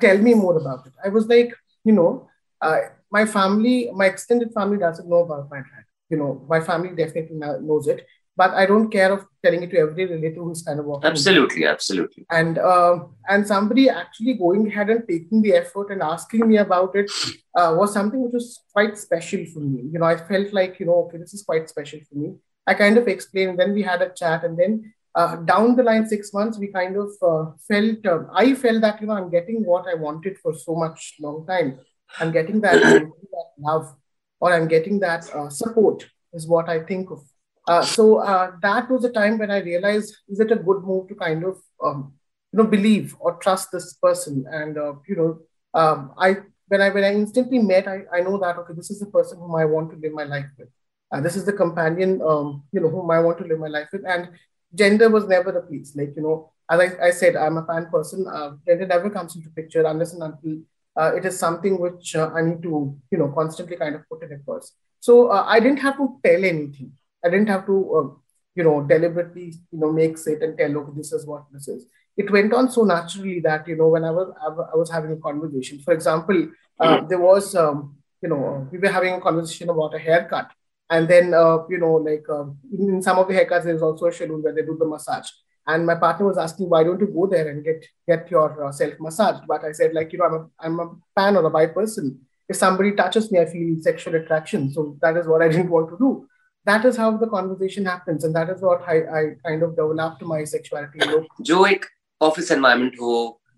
Tell 0.00 0.18
me 0.18 0.34
more 0.34 0.56
about 0.58 0.86
it. 0.86 0.92
I 1.04 1.08
was 1.08 1.26
like, 1.26 1.52
you 1.84 1.92
know, 1.92 2.28
uh, 2.62 2.78
my 3.10 3.26
family, 3.26 3.90
my 3.94 4.06
extended 4.06 4.52
family 4.52 4.78
doesn't 4.78 5.08
know 5.08 5.24
about 5.26 5.50
my 5.50 5.58
drag. 5.58 5.84
You 6.08 6.18
know, 6.18 6.44
my 6.48 6.60
family 6.60 6.94
definitely 6.94 7.36
knows 7.36 7.88
it 7.88 8.06
but 8.36 8.52
I 8.54 8.66
don't 8.66 8.90
care 8.90 9.12
of 9.12 9.26
telling 9.44 9.62
it 9.62 9.70
to 9.70 9.78
every 9.78 10.06
relative 10.06 10.42
who's 10.42 10.62
kind 10.62 10.80
of 10.80 10.86
walking. 10.86 11.10
Absolutely, 11.10 11.66
absolutely. 11.66 12.24
And 12.30 12.58
uh, 12.58 13.00
and 13.28 13.46
somebody 13.46 13.88
actually 13.88 14.34
going 14.34 14.66
ahead 14.68 14.90
and 14.90 15.06
taking 15.06 15.42
the 15.42 15.52
effort 15.54 15.90
and 15.90 16.02
asking 16.02 16.48
me 16.48 16.56
about 16.56 16.96
it 16.96 17.10
uh, 17.56 17.74
was 17.76 17.92
something 17.92 18.22
which 18.22 18.32
was 18.32 18.60
quite 18.72 18.96
special 18.96 19.44
for 19.52 19.60
me. 19.60 19.82
You 19.92 19.98
know, 19.98 20.06
I 20.06 20.16
felt 20.16 20.52
like 20.52 20.80
you 20.80 20.86
know, 20.86 21.04
okay, 21.04 21.18
this 21.18 21.34
is 21.34 21.42
quite 21.42 21.68
special 21.68 22.00
for 22.08 22.14
me. 22.14 22.34
I 22.66 22.74
kind 22.74 22.96
of 22.96 23.08
explained. 23.08 23.58
Then 23.58 23.74
we 23.74 23.82
had 23.82 24.00
a 24.02 24.10
chat, 24.10 24.44
and 24.44 24.58
then 24.58 24.94
uh, 25.14 25.36
down 25.36 25.76
the 25.76 25.82
line, 25.82 26.08
six 26.08 26.32
months, 26.32 26.58
we 26.58 26.68
kind 26.68 26.96
of 26.96 27.10
uh, 27.22 27.50
felt. 27.68 28.06
Uh, 28.06 28.24
I 28.34 28.54
felt 28.54 28.80
that 28.80 29.00
you 29.00 29.08
know, 29.08 29.14
I'm 29.14 29.30
getting 29.30 29.62
what 29.64 29.86
I 29.86 29.94
wanted 29.94 30.38
for 30.38 30.54
so 30.54 30.74
much 30.74 31.16
long 31.20 31.46
time. 31.46 31.80
I'm 32.20 32.32
getting 32.32 32.60
that, 32.62 33.10
love, 33.58 33.94
or 34.40 34.52
I'm 34.52 34.68
getting 34.68 35.00
that 35.00 35.28
uh, 35.34 35.48
support. 35.50 36.06
Is 36.34 36.48
what 36.48 36.68
I 36.70 36.82
think 36.82 37.10
of 37.10 37.22
uh, 37.68 37.84
so 37.84 38.16
uh, 38.16 38.52
that 38.60 38.90
was 38.90 39.04
a 39.04 39.10
time 39.10 39.38
when 39.38 39.50
I 39.50 39.58
realized, 39.58 40.16
is 40.28 40.40
it 40.40 40.50
a 40.50 40.56
good 40.56 40.82
move 40.82 41.08
to 41.08 41.14
kind 41.14 41.44
of, 41.44 41.58
um, 41.82 42.12
you 42.52 42.58
know, 42.58 42.64
believe 42.68 43.14
or 43.20 43.36
trust 43.36 43.70
this 43.70 43.94
person? 43.94 44.44
And, 44.50 44.76
uh, 44.76 44.94
you 45.06 45.16
know, 45.16 45.38
um, 45.74 46.12
I, 46.18 46.38
when 46.66 46.80
I, 46.80 46.88
when 46.88 47.04
I 47.04 47.12
instantly 47.12 47.60
met, 47.60 47.86
I, 47.86 48.02
I 48.12 48.20
know 48.20 48.38
that, 48.38 48.58
okay, 48.58 48.74
this 48.74 48.90
is 48.90 48.98
the 48.98 49.06
person 49.06 49.38
whom 49.38 49.54
I 49.54 49.64
want 49.64 49.90
to 49.90 49.96
live 49.96 50.12
my 50.12 50.24
life 50.24 50.46
with. 50.58 50.68
Uh, 51.12 51.20
this 51.20 51.36
is 51.36 51.44
the 51.44 51.52
companion, 51.52 52.20
um, 52.22 52.64
you 52.72 52.80
know, 52.80 52.88
whom 52.88 53.10
I 53.10 53.20
want 53.20 53.38
to 53.38 53.44
live 53.44 53.60
my 53.60 53.68
life 53.68 53.88
with. 53.92 54.02
And 54.06 54.30
gender 54.74 55.08
was 55.08 55.28
never 55.28 55.52
the 55.52 55.60
piece. 55.60 55.94
Like, 55.94 56.14
you 56.16 56.22
know, 56.22 56.50
as 56.68 56.80
I, 56.80 57.06
I 57.06 57.10
said, 57.10 57.36
I'm 57.36 57.58
a 57.58 57.62
pan 57.62 57.88
person. 57.92 58.26
Uh, 58.26 58.56
gender 58.66 58.86
never 58.86 59.08
comes 59.10 59.36
into 59.36 59.50
picture 59.50 59.84
unless 59.84 60.14
and 60.14 60.22
until 60.22 60.62
uh, 60.96 61.12
it 61.14 61.24
is 61.24 61.38
something 61.38 61.78
which 61.78 62.14
uh, 62.16 62.30
I 62.34 62.42
need 62.42 62.62
to, 62.62 62.96
you 63.10 63.18
know, 63.18 63.28
constantly 63.28 63.76
kind 63.76 63.94
of 63.94 64.08
put 64.08 64.22
in 64.22 64.42
first. 64.46 64.74
So 65.00 65.28
uh, 65.28 65.44
I 65.46 65.60
didn't 65.60 65.80
have 65.80 65.96
to 65.96 66.18
tell 66.24 66.44
anything. 66.44 66.92
I 67.24 67.28
didn't 67.28 67.48
have 67.48 67.66
to, 67.66 67.94
uh, 67.94 68.08
you 68.54 68.64
know, 68.64 68.82
deliberately, 68.82 69.54
you 69.70 69.78
know, 69.78 69.92
make 69.92 70.16
it 70.26 70.42
and 70.42 70.56
tell, 70.58 70.70
look, 70.70 70.94
this 70.96 71.12
is 71.12 71.26
what 71.26 71.44
this 71.52 71.68
is. 71.68 71.86
It 72.16 72.30
went 72.30 72.52
on 72.52 72.70
so 72.70 72.84
naturally 72.84 73.40
that, 73.40 73.66
you 73.66 73.76
know, 73.76 73.88
when 73.88 74.04
I 74.04 74.10
was, 74.10 74.34
I 74.40 74.76
was 74.76 74.90
having 74.90 75.12
a 75.12 75.16
conversation, 75.16 75.80
for 75.80 75.94
example, 75.94 76.48
uh, 76.78 76.98
mm-hmm. 76.98 77.08
there 77.08 77.20
was, 77.20 77.54
um, 77.54 77.96
you 78.20 78.28
know, 78.28 78.68
we 78.70 78.78
were 78.78 78.88
having 78.88 79.14
a 79.14 79.20
conversation 79.20 79.70
about 79.70 79.94
a 79.94 79.98
haircut. 79.98 80.50
And 80.90 81.08
then, 81.08 81.32
uh, 81.32 81.66
you 81.70 81.78
know, 81.78 81.94
like 81.94 82.26
uh, 82.28 82.44
in, 82.78 83.00
some 83.00 83.18
of 83.18 83.28
the 83.28 83.34
haircuts, 83.34 83.64
there's 83.64 83.80
also 83.80 84.06
a 84.06 84.12
schedule 84.12 84.42
where 84.42 84.52
they 84.52 84.62
do 84.62 84.76
the 84.78 84.86
massage 84.86 85.30
And 85.67 85.85
my 85.85 85.95
partner 85.95 86.25
was 86.25 86.37
asking, 86.37 86.69
why 86.69 86.83
don't 86.83 87.01
you 87.01 87.07
go 87.07 87.27
there 87.27 87.49
and 87.49 87.63
get 87.63 87.85
get 88.07 88.31
your 88.31 88.65
uh, 88.65 88.71
self 88.71 88.93
massaged? 88.99 89.43
But 89.47 89.65
I 89.65 89.73
said, 89.73 89.93
like, 89.93 90.13
you 90.13 90.19
know, 90.19 90.25
I'm 90.25 90.33
a, 90.33 90.47
I'm 90.59 90.79
a 90.79 90.95
fan 91.15 91.35
or 91.35 91.45
a 91.45 91.49
bi 91.49 91.65
person. 91.67 92.19
If 92.47 92.55
somebody 92.55 92.93
touches 92.93 93.29
me, 93.31 93.39
I 93.39 93.45
feel 93.45 93.75
sexual 93.81 94.15
attraction. 94.15 94.71
So 94.71 94.97
that 95.01 95.17
is 95.17 95.27
what 95.27 95.41
I 95.41 95.49
didn't 95.49 95.69
want 95.69 95.89
to 95.89 95.97
do 95.97 96.27
that 96.67 96.85
is 96.85 96.97
how 96.97 97.09
the 97.17 97.27
conversation 97.27 97.85
happens 97.85 98.23
and 98.25 98.35
that 98.35 98.49
is 98.49 98.61
what 98.61 98.81
I, 98.93 98.95
I 99.19 99.21
kind 99.45 99.63
of 99.63 99.75
developed 99.75 100.21
my 100.21 100.43
sexuality 100.53 100.99
look. 101.11 101.27
जो 101.49 101.65
एक 101.65 101.85
office 102.21 102.51
environment 102.51 102.95
हो 103.01 103.13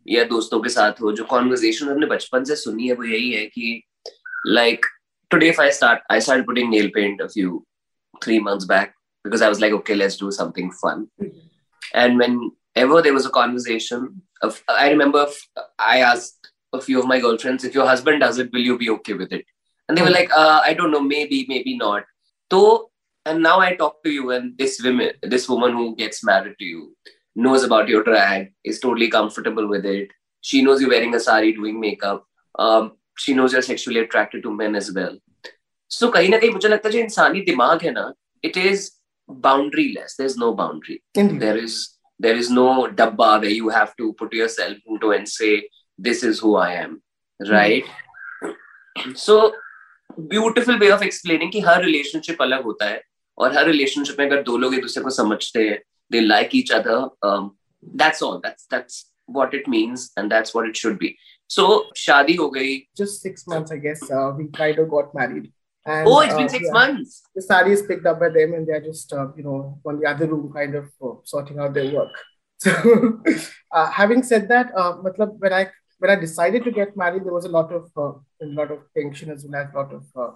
या 0.07 0.23
दोस्तों 0.33 0.59
के 0.61 0.69
साथ 0.69 1.01
हो 1.01 1.11
जो 1.19 1.23
conversation 1.31 1.89
हमने 1.89 2.05
बचपन 2.13 2.43
से 2.49 2.55
सुनी 2.55 2.87
है 2.87 2.93
वो 2.99 3.03
यही 3.03 3.31
है 3.31 3.45
कि 3.55 3.81
like 4.57 4.85
today 5.33 5.49
if 5.53 5.59
I 5.63 5.69
start 5.79 6.05
I 6.17 6.19
started 6.27 6.45
putting 6.49 6.69
nail 6.73 6.91
paint 6.97 7.25
a 7.25 7.29
few 7.37 7.57
three 8.25 8.39
months 8.49 8.69
back 8.73 8.93
because 9.27 9.45
I 9.47 9.49
was 9.53 9.63
like 9.63 9.75
okay 9.79 9.97
let's 10.01 10.19
do 10.21 10.31
something 10.39 10.71
fun 10.83 11.07
and 11.93 12.17
whenever 12.17 13.01
there 13.01 13.13
was 13.13 13.25
a 13.25 13.29
conversation 13.29 14.21
of 14.41 14.61
I 14.67 14.89
remember 14.89 15.27
I 15.77 16.01
asked 16.01 16.51
a 16.73 16.81
few 16.81 16.99
of 16.99 17.07
my 17.07 17.19
girlfriends 17.19 17.63
if 17.63 17.73
your 17.73 17.87
husband 17.87 18.21
does 18.21 18.37
it 18.37 18.51
will 18.53 18.61
you 18.61 18.77
be 18.77 18.89
okay 18.91 19.13
with 19.13 19.33
it 19.33 19.45
and 19.87 19.97
they 19.97 20.01
were 20.03 20.09
like 20.09 20.31
uh, 20.31 20.61
I 20.63 20.73
don't 20.73 20.91
know 20.91 21.01
maybe 21.01 21.45
maybe 21.47 21.75
not 21.77 22.03
so 22.51 22.89
and 23.25 23.43
now 23.43 23.59
I 23.59 23.75
talk 23.75 24.03
to 24.03 24.09
you, 24.09 24.31
and 24.31 24.57
this 24.57 24.81
woman, 24.81 25.11
this 25.21 25.47
woman 25.49 25.73
who 25.73 25.95
gets 25.95 26.23
married 26.23 26.55
to 26.59 26.65
you, 26.65 26.95
knows 27.35 27.63
about 27.63 27.87
your 27.87 28.03
drag, 28.03 28.53
is 28.63 28.79
totally 28.79 29.09
comfortable 29.09 29.67
with 29.67 29.85
it. 29.85 30.09
She 30.41 30.61
knows 30.61 30.81
you're 30.81 30.89
wearing 30.89 31.13
a 31.13 31.19
sari, 31.19 31.53
doing 31.53 31.79
makeup. 31.79 32.25
Um, 32.57 32.93
she 33.17 33.33
knows 33.33 33.53
you're 33.53 33.61
sexually 33.61 33.99
attracted 33.99 34.43
to 34.43 34.51
men 34.51 34.75
as 34.75 34.91
well. 34.91 35.17
So 35.87 36.11
कहीं 36.11 36.29
ना 36.29 36.37
कहीं 36.37 36.51
मुझे 36.51 36.67
लगता 36.69 36.87
है 36.89 36.93
जो 36.93 36.99
इंसानी 36.99 37.41
दिमाग 37.45 37.81
है 37.83 37.91
ना, 37.91 38.13
it 38.43 38.57
is 38.57 38.91
boundaryless. 39.29 40.15
There's 40.17 40.37
no 40.37 40.53
boundary. 40.53 41.03
Indeed. 41.15 41.39
There 41.39 41.57
is 41.57 41.97
there 42.19 42.35
is 42.35 42.49
no 42.49 42.87
dabba 42.87 43.41
where 43.41 43.49
you 43.49 43.69
have 43.69 43.95
to 43.97 44.13
put 44.13 44.33
yourself 44.33 44.77
into 44.85 45.11
and 45.11 45.27
say 45.27 45.69
this 45.97 46.23
is 46.23 46.39
who 46.39 46.55
I 46.55 46.73
am, 46.73 47.01
right? 47.49 47.85
Mm-hmm. 48.43 49.13
So 49.13 49.53
beautiful 50.27 50.79
way 50.79 50.91
of 50.91 51.01
explaining 51.01 51.51
कि 51.51 51.61
हर 51.67 51.83
relationship 51.85 52.41
अलग 52.41 52.63
होता 52.63 52.85
है 52.89 53.01
और 53.37 53.55
हर 53.57 53.65
relationship 53.65 54.19
में 54.19 54.25
अगर 54.25 54.41
दो 54.43 54.57
लोग 54.57 54.73
एक 54.75 54.81
दूसरे 54.81 55.03
को 55.03 55.09
समझते 55.09 55.67
हैं 55.67 55.79
they 56.11 56.19
like 56.21 56.49
each 56.55 56.71
other 56.71 57.49
that's 58.01 58.23
all 58.23 58.37
that's 58.45 58.67
that's 58.71 59.05
what 59.37 59.53
it 59.53 59.67
means 59.71 60.03
and 60.17 60.31
that's 60.33 60.53
what 60.53 60.67
it 60.67 60.77
should 60.81 60.95
be 61.01 61.09
so 61.55 61.65
shadi 62.03 62.35
ho 62.37 62.45
gayi 62.53 62.71
just 63.01 63.27
6 63.31 63.43
months 63.51 63.75
i 63.75 63.77
guess 63.83 63.99
uh, 64.19 64.29
we 64.37 64.45
kind 64.55 64.79
of 64.83 64.87
got 64.93 65.11
married 65.17 65.43
and, 65.86 66.08
oh 66.08 66.20
it's 66.20 66.34
been 66.34 66.48
6 66.48 66.64
yeah, 66.64 66.72
months 66.72 67.22
the 67.34 67.42
sari 67.42 67.72
is 67.72 67.82
picked 67.82 68.06
up 68.06 68.20
by 68.20 68.28
them 68.28 68.54
and 68.54 68.66
they're 68.66 68.80
just 68.80 69.12
uh, 69.12 69.28
you 69.36 69.42
know 69.42 69.78
on 69.84 70.00
the 70.00 70.06
other 70.06 70.26
room 70.26 70.52
kind 70.52 70.74
of 70.74 70.86
uh, 71.02 71.14
sorting 71.24 71.58
out 71.58 71.74
their 71.74 71.92
work 71.94 72.14
so 72.64 72.72
uh, 73.72 73.90
having 73.90 74.22
said 74.22 74.48
that 74.48 74.70
uh, 74.76 74.94
matlab, 75.04 75.38
when 75.38 75.52
i 75.52 75.68
when 75.98 76.10
i 76.10 76.16
decided 76.16 76.64
to 76.64 76.70
get 76.70 76.96
married 76.96 77.24
there 77.24 77.38
was 77.38 77.44
a 77.44 77.54
lot 77.58 77.72
of 77.72 77.90
uh, 77.96 78.14
a 78.46 78.48
lot 78.60 78.70
of 78.70 78.80
tension 78.96 79.30
as 79.30 79.44
well 79.44 79.60
as 79.60 79.68
a 79.72 79.76
lot 79.78 79.92
of 79.92 80.04
uh, 80.16 80.32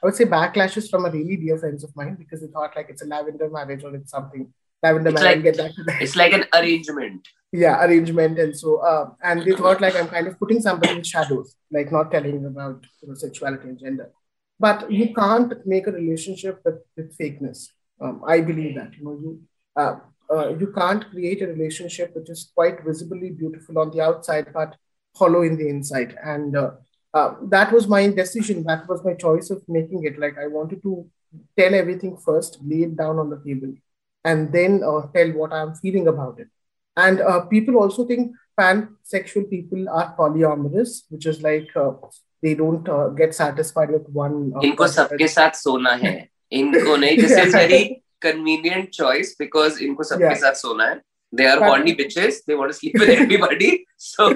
I 0.00 0.06
would 0.06 0.14
say 0.14 0.24
backlashes 0.24 0.88
from 0.88 1.06
a 1.06 1.10
really 1.10 1.36
dear 1.36 1.58
friends 1.58 1.82
of 1.82 1.94
mine 1.96 2.14
because 2.14 2.40
they 2.40 2.46
thought 2.46 2.76
like 2.76 2.88
it's 2.88 3.02
a 3.02 3.06
lavender 3.06 3.50
marriage 3.50 3.82
or 3.82 3.94
it's 3.96 4.12
something 4.12 4.52
lavender 4.82 5.10
it's 5.10 5.20
marriage. 5.20 5.36
Like, 5.36 5.44
get 5.44 5.56
back 5.56 5.74
to 5.74 5.82
that. 5.84 6.02
It's 6.02 6.16
like 6.16 6.32
an 6.32 6.44
arrangement. 6.54 7.26
Yeah, 7.50 7.84
arrangement, 7.84 8.38
and 8.38 8.56
so 8.56 8.76
uh, 8.76 9.10
and 9.24 9.42
they 9.42 9.52
thought 9.52 9.80
like 9.80 9.96
I'm 9.96 10.08
kind 10.08 10.26
of 10.28 10.38
putting 10.38 10.60
somebody 10.60 10.92
in 10.92 11.02
shadows, 11.02 11.56
like 11.72 11.90
not 11.90 12.10
telling 12.10 12.44
about 12.44 12.84
you 13.02 13.08
know, 13.08 13.14
sexuality 13.14 13.68
and 13.68 13.78
gender. 13.78 14.12
But 14.60 14.90
you 14.90 15.14
can't 15.14 15.54
make 15.66 15.86
a 15.86 15.92
relationship 15.92 16.60
with, 16.64 16.80
with 16.96 17.16
fakeness. 17.16 17.68
Um, 18.00 18.22
I 18.26 18.40
believe 18.40 18.74
that 18.76 18.96
you 18.96 19.04
know 19.04 19.12
you 19.12 19.40
uh, 19.76 19.96
uh, 20.30 20.48
you 20.56 20.72
can't 20.72 21.08
create 21.10 21.42
a 21.42 21.46
relationship 21.46 22.14
which 22.14 22.30
is 22.30 22.50
quite 22.54 22.84
visibly 22.84 23.30
beautiful 23.30 23.78
on 23.78 23.90
the 23.90 24.00
outside 24.00 24.52
but 24.52 24.76
hollow 25.16 25.42
in 25.42 25.56
the 25.56 25.68
inside 25.68 26.16
and 26.22 26.56
uh, 26.56 26.70
uh, 27.14 27.34
that 27.48 27.72
was 27.72 27.88
my 27.88 28.06
decision. 28.08 28.64
That 28.64 28.88
was 28.88 29.04
my 29.04 29.14
choice 29.14 29.50
of 29.50 29.62
making 29.68 30.04
it. 30.04 30.18
Like 30.18 30.36
I 30.38 30.46
wanted 30.46 30.82
to 30.82 31.06
tell 31.58 31.74
everything 31.74 32.16
first, 32.16 32.58
lay 32.64 32.82
it 32.82 32.96
down 32.96 33.18
on 33.18 33.30
the 33.30 33.40
table, 33.44 33.72
and 34.24 34.52
then 34.52 34.82
uh, 34.84 35.02
tell 35.14 35.30
what 35.32 35.52
I'm 35.52 35.74
feeling 35.74 36.08
about 36.08 36.38
it. 36.38 36.48
And 36.96 37.20
uh, 37.20 37.46
people 37.46 37.76
also 37.76 38.04
think 38.04 38.32
pansexual 38.58 39.48
people 39.48 39.88
are 39.88 40.14
polyamorous, 40.18 41.04
which 41.08 41.26
is 41.26 41.42
like 41.42 41.68
they 42.41 42.53
don't 42.55 42.87
uh, 42.89 43.07
get 43.09 43.35
satisfied 43.35 43.91
with 43.91 44.07
one. 44.09 44.51
Uh, 44.55 44.61
इनको 44.61 44.87
सबके 44.87 45.27
साथ 45.27 45.55
सोना 45.63 45.91
है. 46.03 46.15
इनको 46.51 46.97
नहीं. 46.97 47.17
This 47.17 47.31
is 47.45 47.53
very 47.53 48.03
convenient 48.21 48.91
choice 48.91 49.35
because 49.39 49.81
इनको 49.81 50.03
सबके 50.03 50.29
yeah. 50.29 50.43
साथ 50.43 50.61
सोना 50.65 50.89
है. 50.89 51.01
They 51.31 51.47
are 51.47 51.59
horny 51.63 51.95
bitches. 51.95 52.43
They 52.45 52.55
want 52.55 52.71
to 52.71 52.77
sleep 52.77 52.99
with 52.99 53.09
everybody. 53.09 53.85
So 53.97 54.33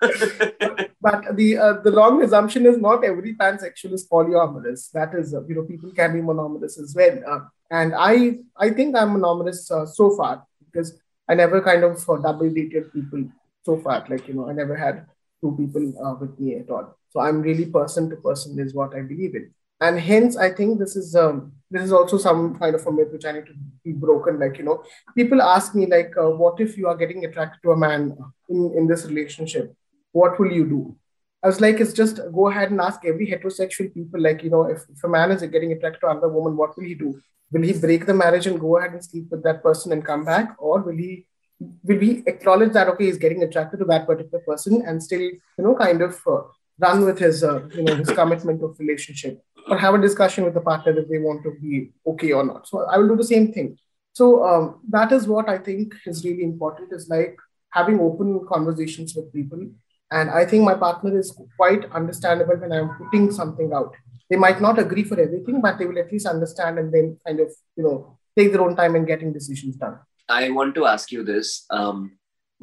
but 1.01 1.35
the 1.35 1.57
uh, 1.57 1.73
the 1.83 1.91
wrong 1.91 2.21
assumption 2.23 2.65
is 2.65 2.77
not 2.77 3.03
every 3.03 3.35
pansexual 3.35 3.93
is 3.93 4.07
polyamorous. 4.07 4.89
That 4.91 5.13
is, 5.15 5.33
uh, 5.33 5.43
you 5.45 5.55
know, 5.55 5.63
people 5.63 5.91
can 5.91 6.13
be 6.13 6.21
monogamous 6.21 6.77
as 6.79 6.93
well. 6.95 7.19
Uh, 7.27 7.39
and 7.71 7.93
I 7.95 8.39
I 8.57 8.69
think 8.71 8.95
I'm 8.95 9.13
monogamous 9.13 9.69
uh, 9.71 9.85
so 9.85 10.15
far 10.17 10.45
because 10.65 10.93
I 11.29 11.35
never 11.35 11.61
kind 11.61 11.83
of 11.83 12.09
uh, 12.09 12.17
double 12.17 12.49
dated 12.49 12.91
people 12.93 13.25
so 13.63 13.77
far. 13.77 14.05
Like 14.09 14.27
you 14.27 14.33
know, 14.33 14.49
I 14.49 14.53
never 14.53 14.75
had 14.75 15.05
two 15.41 15.55
people 15.57 15.93
uh, 16.05 16.15
with 16.19 16.39
me 16.39 16.55
at 16.55 16.69
all. 16.69 16.96
So 17.10 17.20
I'm 17.20 17.42
really 17.42 17.66
person 17.66 18.10
to 18.10 18.16
person 18.16 18.58
is 18.58 18.74
what 18.74 18.94
I 18.94 19.02
believe 19.02 19.34
in. 19.34 19.52
And 19.80 19.98
hence, 19.98 20.36
I 20.36 20.50
think 20.50 20.78
this 20.78 20.96
is 20.96 21.14
um, 21.14 21.52
this 21.70 21.82
is 21.82 21.92
also 21.92 22.18
some 22.18 22.58
kind 22.58 22.74
of 22.74 22.86
a 22.86 22.92
myth 22.92 23.12
which 23.12 23.24
I 23.24 23.32
need 23.32 23.46
to 23.46 23.54
be 23.84 23.92
broken. 23.92 24.40
Like 24.40 24.58
you 24.58 24.64
know, 24.64 24.82
people 25.14 25.40
ask 25.40 25.74
me 25.74 25.86
like, 25.86 26.12
what 26.16 26.60
if 26.60 26.76
you 26.76 26.88
are 26.88 26.96
getting 26.96 27.24
attracted 27.24 27.60
to 27.62 27.72
a 27.72 27.76
man 27.76 28.16
in 28.48 28.72
in 28.76 28.86
this 28.86 29.06
relationship? 29.06 29.74
what 30.12 30.38
will 30.38 30.52
you 30.52 30.66
do? 30.66 30.96
I 31.42 31.46
was 31.46 31.60
like, 31.60 31.80
it's 31.80 31.92
just 31.92 32.20
go 32.32 32.48
ahead 32.48 32.70
and 32.70 32.80
ask 32.80 33.04
every 33.04 33.26
heterosexual 33.28 33.94
people, 33.94 34.20
like, 34.20 34.42
you 34.42 34.50
know, 34.50 34.64
if, 34.64 34.82
if 34.92 35.04
a 35.04 35.08
man 35.08 35.30
is 35.30 35.42
getting 35.42 35.72
attracted 35.72 36.00
to 36.00 36.08
another 36.08 36.28
woman, 36.28 36.56
what 36.56 36.76
will 36.76 36.84
he 36.84 36.94
do? 36.94 37.20
Will 37.52 37.62
he 37.62 37.72
break 37.72 38.06
the 38.06 38.14
marriage 38.14 38.46
and 38.46 38.60
go 38.60 38.76
ahead 38.76 38.92
and 38.92 39.04
sleep 39.04 39.26
with 39.30 39.44
that 39.44 39.62
person 39.62 39.92
and 39.92 40.04
come 40.04 40.24
back? 40.24 40.56
Or 40.58 40.80
will 40.80 40.96
he 40.96 41.26
will 41.82 41.98
we 41.98 42.22
acknowledge 42.26 42.72
that 42.72 42.86
okay 42.86 43.06
he's 43.06 43.18
getting 43.18 43.42
attracted 43.42 43.78
to 43.78 43.84
that 43.84 44.06
particular 44.06 44.38
person 44.46 44.80
and 44.86 45.02
still 45.02 45.20
you 45.20 45.40
know 45.58 45.74
kind 45.74 46.02
of 46.02 46.16
uh, 46.24 46.42
run 46.79 47.05
with 47.05 47.19
his 47.19 47.43
uh, 47.43 47.67
you 47.75 47.83
know 47.83 47.95
his 47.95 48.09
commitment 48.09 48.63
of 48.63 48.77
relationship 48.79 49.41
or 49.67 49.77
have 49.77 49.93
a 49.93 50.01
discussion 50.01 50.43
with 50.43 50.53
the 50.53 50.61
partner 50.61 50.97
if 50.99 51.07
they 51.07 51.19
want 51.19 51.43
to 51.43 51.51
be 51.61 51.91
okay 52.07 52.31
or 52.31 52.43
not 52.45 52.67
so 52.67 52.85
i 52.85 52.97
will 52.97 53.07
do 53.07 53.15
the 53.15 53.31
same 53.31 53.51
thing 53.53 53.77
so 54.13 54.45
um, 54.45 54.79
that 54.89 55.11
is 55.11 55.27
what 55.27 55.49
i 55.49 55.57
think 55.57 55.93
is 56.05 56.23
really 56.25 56.43
important 56.43 56.91
is 56.91 57.09
like 57.09 57.35
having 57.69 57.99
open 57.99 58.39
conversations 58.47 59.15
with 59.15 59.31
people 59.33 59.61
and 60.11 60.29
i 60.29 60.45
think 60.45 60.63
my 60.63 60.73
partner 60.73 61.17
is 61.17 61.35
quite 61.57 61.85
understandable 61.91 62.57
when 62.63 62.71
i'm 62.71 62.89
putting 62.97 63.31
something 63.31 63.71
out 63.73 63.93
they 64.29 64.35
might 64.45 64.61
not 64.61 64.79
agree 64.79 65.03
for 65.03 65.19
everything 65.19 65.61
but 65.61 65.77
they 65.77 65.85
will 65.85 65.99
at 65.99 66.11
least 66.11 66.25
understand 66.25 66.79
and 66.79 66.93
then 66.93 67.17
kind 67.27 67.39
of 67.39 67.49
you 67.75 67.83
know 67.83 68.17
take 68.37 68.51
their 68.51 68.61
own 68.61 68.75
time 68.75 68.95
in 68.95 69.05
getting 69.05 69.31
decisions 69.31 69.75
done 69.75 69.97
I 70.29 70.49
want 70.49 70.73
to 70.75 70.85
ask 70.85 71.11
you 71.11 71.23
this. 71.23 71.65
Um, 71.69 72.11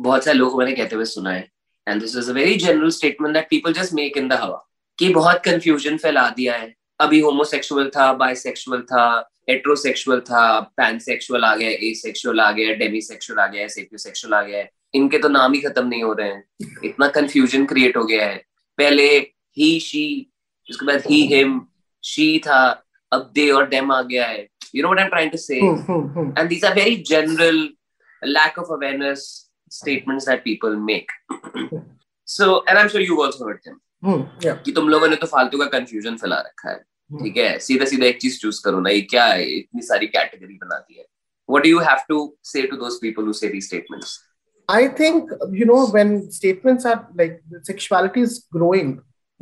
बहुत 0.01 0.25
सारे 0.25 0.39
लोग 0.39 0.59
मैंने 0.59 0.73
कहते 0.75 0.97
हुए 0.97 1.05
सुना 1.05 1.31
है 1.31 1.49
and 1.88 2.02
this 2.02 2.16
is 2.18 2.30
a 2.30 2.34
very 2.34 2.56
general 2.56 2.90
statement 2.90 3.34
that 3.34 3.48
people 3.50 3.74
just 3.74 3.94
make 3.94 4.18
in 4.18 4.28
the 4.28 4.34
हवा 4.34 4.66
कि 5.00 5.10
बहुत 5.14 5.42
कंफ्यूजन 5.46 5.98
फैला 5.98 6.30
दिया 6.30 6.56
है। 6.56 6.74
अभी 7.00 7.20
होमोसेक्सुअल 7.20 7.90
था 7.96 8.14
बाइसेक्सुअल 8.14 8.82
था 8.82 9.06
हेट्रोसेक्सुअल 9.50 10.20
था 10.20 10.60
पैनसेक्सुअल 10.78 11.44
आ 11.46 11.56
गया 11.56 11.70
ए 11.70 11.94
सेक्सुअल 11.96 12.40
आ 12.40 12.52
गया 12.52 12.74
डेमीसेक्सुअल 12.74 13.40
आ 13.40 13.48
गया 13.48 13.68
सेक्सुअल 13.68 14.34
आ 14.34 14.42
गया 14.42 14.66
इनके 14.94 15.18
तो 15.18 15.30
नाम 15.30 15.54
ही 15.54 15.62
खत्म 15.62 15.88
नहीं 15.88 16.04
हो 16.04 16.14
रहे 16.14 16.30
हैं। 16.30 16.44
इतना 16.86 17.08
कंफ्यूजन 17.08 17.66
क्रिएट 17.66 17.98
हो 17.98 18.04
गया 18.06 18.26
है। 18.26 18.44
पहले 18.78 19.06
ही 19.58 19.80
शी 19.80 20.32
उसके 20.70 20.86
बाद 20.86 21.04
ही 21.10 21.22
हिम 21.28 21.62
शी 22.04 22.40
था। 22.40 22.60
अब 23.12 23.32
दे 23.36 23.50
और 23.52 23.68
डेम 23.70 23.92
आ 23.92 24.02
गया 24.02 24.26
है। 24.26 24.48
You 24.76 24.84
know 24.84 24.92
what 24.92 25.02
I'm 25.02 25.12
trying 25.12 25.32
to 25.32 25.38
say? 25.38 25.62
Mm-hmm. 25.62 26.32
And 26.38 26.50
these 26.50 26.64
are 26.64 26.74
very 26.76 26.96
general 27.10 27.60
lack 28.22 28.58
of 28.58 28.72
awareness 28.76 29.22
statements 29.71 30.25
that 30.27 30.45
people 30.45 30.77
make. 30.77 31.11
so, 32.25 32.65
and 32.67 32.79
I'm 32.79 32.89
sure 32.89 33.01
you've 33.01 33.19
also 33.19 33.47
heard 33.47 33.61
them. 33.65 33.81
Mm, 34.05 34.29
yeah. 34.43 34.57
कि 34.65 34.73
तुम 34.73 34.89
लोगों 34.89 35.09
ने 35.09 35.17
तो 35.17 35.27
फालतू 35.27 35.59
का 35.59 35.65
कंफ्यूजन 35.79 36.17
फैला 36.17 36.37
रखा 36.41 36.71
है 36.71 36.79
ठीक 37.23 37.37
है 37.37 37.59
सीधा 37.59 37.85
सीधा 37.87 38.07
एक 38.07 38.21
चीज 38.21 38.41
चूज 38.43 38.59
करो 38.65 38.81
ना 38.81 38.91
ये 38.91 39.01
क्या 39.11 39.25
है 39.25 39.45
इतनी 39.57 39.83
सारी 39.83 40.07
कैटेगरी 40.15 40.55
बना 40.63 40.79
दी 40.79 40.99
है 40.99 41.05
what 41.55 41.65
do 41.65 41.73
you 41.73 41.81
have 41.87 42.03
to 42.13 42.19
say 42.51 42.63
to 42.71 42.79
those 42.83 42.97
people 43.03 43.29
who 43.29 43.35
say 43.41 43.51
these 43.55 43.67
statements 43.71 44.15
i 44.69 44.81
think 45.01 45.35
you 45.61 45.67
know 45.71 45.79
when 45.97 46.15
statements 46.37 46.89
are 46.91 46.99
like 47.21 47.37
sexuality 47.71 48.25
is 48.29 48.37
growing 48.57 48.95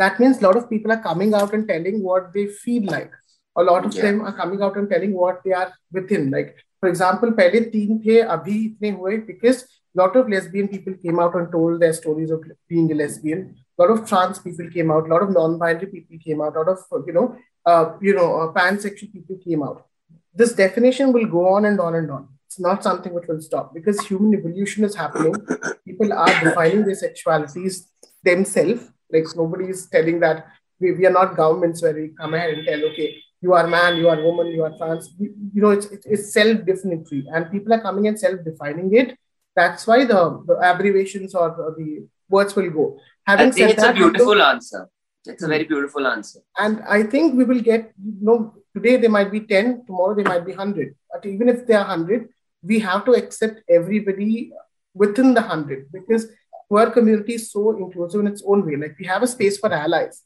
that 0.03 0.19
means 0.23 0.43
a 0.43 0.47
lot 0.47 0.61
of 0.63 0.69
people 0.71 0.97
are 0.97 1.03
coming 1.07 1.35
out 1.43 1.57
and 1.59 1.69
telling 1.73 2.03
what 2.11 2.33
they 2.39 2.47
feel 2.65 2.91
like 2.97 3.19
a 3.57 3.63
lot 3.63 3.85
of 3.85 3.95
yeah. 3.95 4.03
them 4.03 4.23
are 4.23 4.33
coming 4.33 4.63
out 4.63 4.77
and 4.77 4.89
telling 4.89 5.13
what 5.13 5.43
they 5.45 5.53
are 5.53 5.73
within. 5.93 6.31
Like, 6.31 6.55
for 6.81 6.89
example, 6.89 7.33
पहले 7.41 7.61
तीन 7.75 7.99
थे 8.07 8.21
अभी 8.37 8.59
इतने 8.67 8.91
हुए 8.99 9.17
because 9.31 9.65
lot 10.02 10.16
of 10.16 10.30
lesbian 10.30 10.68
people 10.68 10.94
came 10.96 11.20
out 11.20 11.36
and 11.36 11.52
told 11.52 11.80
their 11.80 11.94
stories 11.94 12.32
of 12.32 12.44
being 12.68 12.92
a 12.92 12.96
lesbian. 12.96 13.56
A 13.78 13.82
lot 13.82 13.92
of 13.92 14.08
trans 14.08 14.40
people 14.40 14.70
came 14.70 14.92
out. 14.92 15.06
A 15.06 15.10
lot 15.14 15.24
of 15.24 15.32
non-binary 15.32 15.88
people 15.88 16.18
came 16.24 16.42
out. 16.42 16.56
A 16.56 16.60
lot 16.60 16.70
of 16.70 16.80
you 17.08 17.14
know, 17.14 17.36
uh, 17.66 17.94
you 18.02 18.14
know, 18.14 18.42
uh, 18.42 18.54
pansexual 18.54 19.12
people 19.12 19.38
came 19.44 19.64
out. 19.64 19.86
This 20.34 20.54
definition 20.54 21.14
will 21.14 21.26
go 21.26 21.48
on 21.48 21.66
and 21.66 21.80
on 21.80 21.96
and 21.96 22.10
on. 22.10 22.28
It's 22.48 22.60
not 22.60 22.84
something 22.84 23.14
which 23.14 23.28
will 23.28 23.42
stop 23.42 23.74
because 23.74 24.00
human 24.06 24.38
evolution 24.40 24.84
is 24.84 24.96
happening. 24.96 25.36
People 25.86 26.14
are 26.14 26.44
defining 26.44 26.84
their 26.86 26.96
sexualities 26.96 27.88
themselves. 28.24 28.92
Like 29.12 29.26
nobody 29.36 29.70
is 29.70 29.88
telling 29.88 30.20
that 30.20 30.48
we, 30.80 30.92
we 30.92 31.06
are 31.06 31.12
not 31.12 31.36
governments 31.36 31.82
where 31.82 31.94
we 31.94 32.10
come 32.10 32.34
ahead 32.34 32.54
and 32.54 32.68
tell, 32.68 32.84
okay, 32.92 33.16
you 33.42 33.54
are 33.54 33.68
man, 33.68 33.98
you 33.98 34.08
are 34.10 34.22
woman, 34.22 34.48
you 34.48 34.64
are 34.64 34.78
trans. 34.78 35.14
You, 35.20 35.34
you 35.54 35.62
know, 35.62 35.72
it's, 35.72 35.88
it's 36.06 36.32
self-definitory, 36.34 37.26
and 37.34 37.52
people 37.52 37.74
are 37.74 37.82
coming 37.82 38.08
and 38.08 38.20
self-defining 38.20 38.96
it. 38.96 39.18
That's 39.56 39.86
why 39.86 40.06
the, 40.06 40.44
the 40.48 40.56
abbreviations 40.56 41.36
or 41.36 41.76
the 41.78 42.08
words 42.30 42.56
will 42.56 42.70
go. 42.70 43.00
Having 43.28 43.48
I 43.48 43.52
think 43.52 43.70
it's 43.72 43.82
that, 43.82 43.92
a 43.92 43.94
beautiful 43.94 44.42
answer. 44.42 44.90
It's 45.26 45.44
a 45.44 45.48
very 45.48 45.64
hmm. 45.64 45.74
beautiful 45.74 46.08
answer. 46.08 46.40
And 46.58 46.82
I 46.88 47.04
think 47.04 47.36
we 47.36 47.44
will 47.44 47.62
get, 47.62 47.94
you 48.04 48.18
know, 48.22 48.56
today 48.76 48.98
they 48.98 49.08
might 49.08 49.32
be 49.32 49.42
10, 49.42 49.86
tomorrow 49.86 50.16
they 50.16 50.24
might 50.24 50.46
be 50.46 50.52
100. 50.52 50.96
But 51.12 51.26
even 51.26 51.50
if 51.50 51.66
they 51.68 51.76
are 51.76 51.88
100, 51.88 52.30
we 52.64 52.80
have 52.80 53.06
to 53.06 53.12
accept 53.12 53.62
everybody 53.70 54.52
within 54.94 55.34
the 55.34 55.42
100 55.42 55.92
because 55.92 56.28
our 56.72 56.90
community 56.90 57.36
is 57.36 57.52
so 57.52 57.78
inclusive 57.78 58.22
in 58.22 58.28
its 58.28 58.44
own 58.46 58.66
way. 58.66 58.76
Like 58.76 58.96
we 59.00 59.06
have 59.06 59.22
a 59.22 59.28
space 59.28 59.58
for 59.60 59.72
allies 59.72 60.24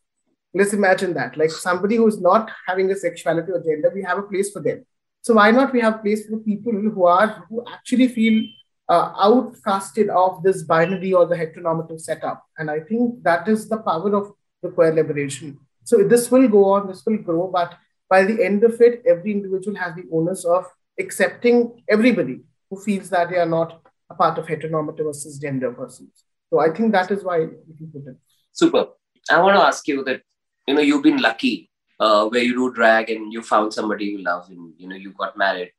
let's 0.54 0.74
imagine 0.74 1.14
that 1.14 1.38
like 1.38 1.52
somebody 1.52 1.98
who's 1.98 2.20
not 2.20 2.52
having 2.68 2.92
a 2.92 2.96
sexuality 2.96 3.52
or 3.52 3.62
gender 3.64 3.92
we 3.94 4.04
have 4.04 4.18
a 4.18 4.24
place 4.24 4.52
for 4.52 4.62
them 4.62 4.86
so 5.22 5.34
why 5.34 5.52
not 5.52 5.74
we 5.74 5.82
have 5.82 6.02
place 6.02 6.28
for 6.28 6.38
people 6.38 6.72
who 6.72 7.06
are 7.06 7.46
who 7.50 7.64
actually 7.74 8.08
feel 8.08 8.44
uh, 8.90 9.14
outcasted 9.28 10.10
of 10.10 10.42
this 10.44 10.64
binary 10.64 11.14
or 11.14 11.26
the 11.26 11.36
heteronormative 11.36 12.00
setup. 12.00 12.46
And 12.58 12.72
i 12.72 12.80
think 12.80 13.24
that 13.24 13.48
is 13.48 13.68
the 13.70 13.78
power 13.78 14.16
of 14.16 14.34
the 14.62 14.70
queer 14.70 14.94
liberation 14.94 15.60
so 15.84 16.04
this 16.04 16.32
will 16.32 16.48
go 16.48 16.66
on 16.66 16.88
this 16.88 17.04
will 17.06 17.18
grow 17.18 17.48
but 17.48 17.76
by 18.10 18.24
the 18.24 18.44
end 18.44 18.64
of 18.64 18.80
it 18.82 19.04
every 19.06 19.32
individual 19.32 19.78
has 19.78 19.96
the 19.96 20.06
onus 20.12 20.46
of 20.46 20.66
accepting 21.00 21.84
everybody 21.88 22.42
who 22.70 22.82
feels 22.82 23.10
that 23.10 23.30
they 23.30 23.38
are 23.38 23.46
not 23.46 23.82
a 24.10 24.16
part 24.16 24.38
of 24.38 24.46
heteronormative 24.46 25.06
or 25.06 25.12
cisgender 25.12 25.76
persons. 25.76 26.24
So 26.50 26.60
i 26.60 26.70
think 26.70 26.92
that 26.94 27.12
is 27.12 27.24
why 27.24 27.40
we 27.40 27.78
can 27.78 27.92
put 27.92 28.08
it. 28.08 28.18
Super. 28.52 28.88
I 29.30 29.42
want 29.42 29.58
to 29.58 29.64
ask 29.64 29.88
you 29.88 30.04
that 30.06 30.22
you 30.68 30.74
know 30.74 30.82
you've 30.82 31.04
been 31.04 31.22
lucky 31.22 31.70
uh, 32.00 32.28
where 32.28 32.42
you 32.42 32.54
do 32.54 32.74
drag 32.74 33.10
and 33.10 33.32
you 33.34 33.42
found 33.42 33.74
somebody 33.74 34.06
you 34.06 34.24
love 34.24 34.50
and 34.50 34.74
you 34.78 34.88
know 34.88 34.96
you 34.96 35.12
got 35.12 35.38
married 35.38 35.72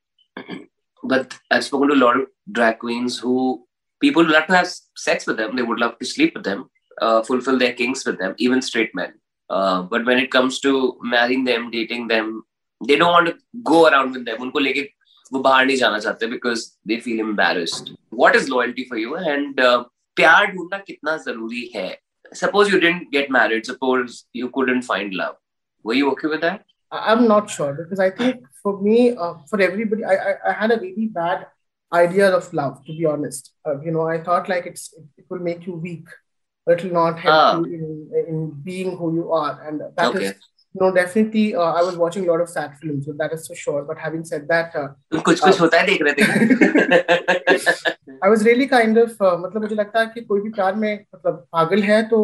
but 1.03 1.37
i've 1.51 1.65
spoken 1.69 1.89
to 1.89 1.95
a 1.95 2.03
lot 2.05 2.17
of 2.19 2.25
drag 2.51 2.79
queens 2.79 3.17
who 3.19 3.35
people 3.99 4.23
would 4.23 4.31
love 4.31 4.47
to 4.47 4.55
have 4.55 4.69
sex 4.95 5.27
with 5.27 5.37
them 5.37 5.55
they 5.55 5.67
would 5.69 5.79
love 5.79 5.97
to 5.99 6.05
sleep 6.05 6.33
with 6.35 6.43
them 6.43 6.69
uh, 7.01 7.21
fulfill 7.23 7.57
their 7.57 7.73
kinks 7.73 8.05
with 8.05 8.17
them 8.19 8.35
even 8.37 8.61
straight 8.61 8.93
men 8.95 9.13
uh, 9.49 9.81
but 9.81 10.05
when 10.05 10.19
it 10.19 10.31
comes 10.31 10.59
to 10.59 10.97
marrying 11.15 11.43
them 11.43 11.71
dating 11.71 12.07
them 12.07 12.43
they 12.87 12.95
don't 12.95 13.17
want 13.17 13.27
to 13.27 13.35
go 13.71 13.87
around 13.87 14.11
with 14.13 14.25
them 14.25 14.37
उनको 14.45 14.59
लेके 14.59 14.89
वो 15.33 15.39
बाहर 15.41 15.65
नहीं 15.65 15.77
जाना 15.77 15.99
चाहते 15.99 16.27
because 16.31 16.63
they 16.85 16.99
feel 17.05 17.19
embarrassed 17.25 17.91
what 18.21 18.35
is 18.39 18.49
loyalty 18.49 18.85
for 18.89 18.97
you 19.03 19.15
and 19.33 19.59
uh, 19.59 19.83
प्यार 20.15 20.51
ढूंढना 20.55 20.77
कितना 20.87 21.15
जरूरी 21.27 21.61
है 21.75 21.89
suppose 22.33 22.71
you 22.71 22.79
didn't 22.79 23.11
get 23.11 23.29
married, 23.29 23.65
suppose 23.65 24.25
you 24.33 24.49
couldn't 24.49 24.83
find 24.83 25.13
love. 25.13 25.35
Were 25.83 25.93
you 25.93 26.11
okay 26.11 26.27
with 26.27 26.41
that? 26.41 26.65
I'm 26.91 27.27
not 27.27 27.49
sure 27.49 27.73
because 27.73 27.99
I 27.99 28.11
think 28.11 28.43
for 28.67 28.81
me, 28.81 29.15
uh, 29.15 29.35
for 29.49 29.61
everybody, 29.61 30.03
I, 30.03 30.15
I, 30.15 30.33
I, 30.49 30.51
had 30.53 30.71
a 30.71 30.79
really 30.79 31.07
bad 31.07 31.47
idea 31.93 32.29
of 32.35 32.51
love, 32.53 32.83
to 32.85 32.91
be 32.93 33.05
honest. 33.05 33.53
Uh, 33.65 33.79
you 33.81 33.91
know, 33.91 34.07
I 34.07 34.21
thought 34.21 34.49
like 34.49 34.65
it's 34.65 34.93
it 35.17 35.25
will 35.29 35.39
make 35.39 35.65
you 35.67 35.73
weak, 35.73 36.07
but 36.65 36.79
it 36.79 36.85
will 36.85 36.93
not 36.93 37.19
help 37.19 37.35
ah. 37.35 37.57
you 37.59 37.65
in, 37.65 38.25
in 38.27 38.51
being 38.63 38.97
who 38.97 39.13
you 39.15 39.31
are. 39.31 39.61
And 39.67 39.81
that 39.97 40.15
okay. 40.15 40.25
is, 40.25 40.33
you 40.73 40.81
know, 40.81 40.91
definitely, 40.93 41.55
uh, 41.55 41.61
I 41.61 41.81
was 41.81 41.97
watching 41.97 42.27
a 42.27 42.31
lot 42.31 42.41
of 42.41 42.49
sad 42.49 42.77
films, 42.79 43.05
so 43.05 43.13
that 43.17 43.33
is 43.33 43.47
for 43.47 43.55
sure. 43.55 43.83
But 43.83 43.97
having 43.97 44.23
said 44.25 44.47
that, 44.47 44.75
uh, 44.75 44.87
कुछ 45.13 45.39
कुछ 45.39 45.59
होता 45.61 45.79
है 45.79 45.85
देख 45.87 46.01
रहे 46.01 46.13
थे 46.13 46.23
I 48.23 48.29
was 48.29 48.43
really 48.47 48.65
kind 48.77 48.99
of 48.99 49.21
मतलब 49.21 49.61
मुझे 49.61 49.75
लगता 49.75 49.99
है 49.99 50.07
कि 50.13 50.21
कोई 50.21 50.41
भी 50.41 50.49
प्यार 50.49 50.75
में 50.75 51.05
मतलब 51.15 51.45
पागल 51.53 51.83
है 51.83 52.01
तो 52.09 52.19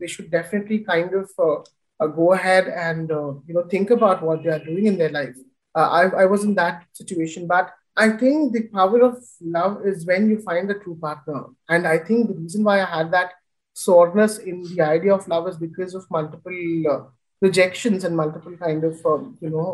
they 0.00 0.08
should 0.08 0.26
definitely 0.30 0.78
kind 0.90 1.14
of 1.14 1.62
go 2.08 2.32
ahead 2.32 2.68
and 2.68 3.12
uh, 3.12 3.32
you 3.46 3.54
know 3.54 3.62
think 3.62 3.90
about 3.90 4.22
what 4.22 4.42
they 4.42 4.50
are 4.50 4.64
doing 4.64 4.86
in 4.86 4.98
their 4.98 5.10
life. 5.10 5.36
uh, 5.75 5.89
I 5.99 6.23
I 6.23 6.25
was 6.25 6.43
in 6.43 6.55
that 6.55 6.85
situation, 6.93 7.47
but 7.47 7.73
I 7.97 8.09
think 8.09 8.53
the 8.53 8.63
power 8.67 9.01
of 9.01 9.23
love 9.41 9.85
is 9.85 10.05
when 10.05 10.29
you 10.29 10.39
find 10.41 10.69
a 10.69 10.79
true 10.79 10.97
partner, 11.01 11.45
and 11.69 11.87
I 11.87 11.97
think 11.97 12.27
the 12.27 12.33
reason 12.33 12.63
why 12.63 12.81
I 12.81 12.85
had 12.85 13.11
that 13.11 13.33
soreness 13.73 14.37
in 14.37 14.63
the 14.63 14.81
idea 14.81 15.13
of 15.13 15.27
love 15.27 15.47
is 15.47 15.57
because 15.57 15.93
of 15.93 16.09
multiple 16.09 16.87
uh, 16.89 17.01
rejections 17.41 18.03
and 18.03 18.15
multiple 18.15 18.55
kind 18.57 18.83
of 18.83 19.05
um, 19.05 19.37
you 19.41 19.49
know 19.49 19.67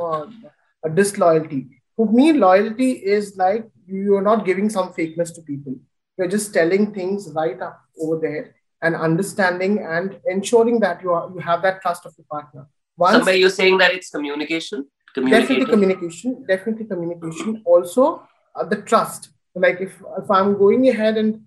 uh, 0.83 0.89
disloyalty. 0.89 1.67
For 1.95 2.07
me, 2.07 2.33
loyalty 2.33 2.91
is 2.93 3.37
like 3.37 3.69
you're 3.87 4.21
not 4.21 4.45
giving 4.45 4.69
some 4.69 4.93
fakeness 4.93 5.33
to 5.35 5.41
people. 5.41 5.75
You're 6.17 6.27
just 6.27 6.53
telling 6.53 6.93
things 6.93 7.29
right 7.35 7.61
up 7.61 7.79
over 7.99 8.19
there 8.19 8.55
and 8.81 8.95
understanding 8.95 9.79
and 9.79 10.19
ensuring 10.25 10.79
that 10.79 11.01
you 11.01 11.11
are 11.11 11.29
you 11.33 11.39
have 11.39 11.61
that 11.61 11.81
trust 11.81 12.05
of 12.05 12.13
your 12.17 12.25
partner. 12.29 12.67
Once, 12.97 13.27
you're 13.35 13.49
saying 13.49 13.77
that 13.77 13.93
it's 13.93 14.09
communication. 14.09 14.87
Definitely 15.15 15.65
communication. 15.65 16.45
Definitely 16.47 16.85
communication. 16.85 17.61
Also, 17.65 18.27
uh, 18.55 18.65
the 18.65 18.81
trust. 18.81 19.29
Like 19.55 19.81
if 19.81 20.01
if 20.17 20.31
I'm 20.31 20.57
going 20.57 20.87
ahead 20.89 21.17
and 21.17 21.41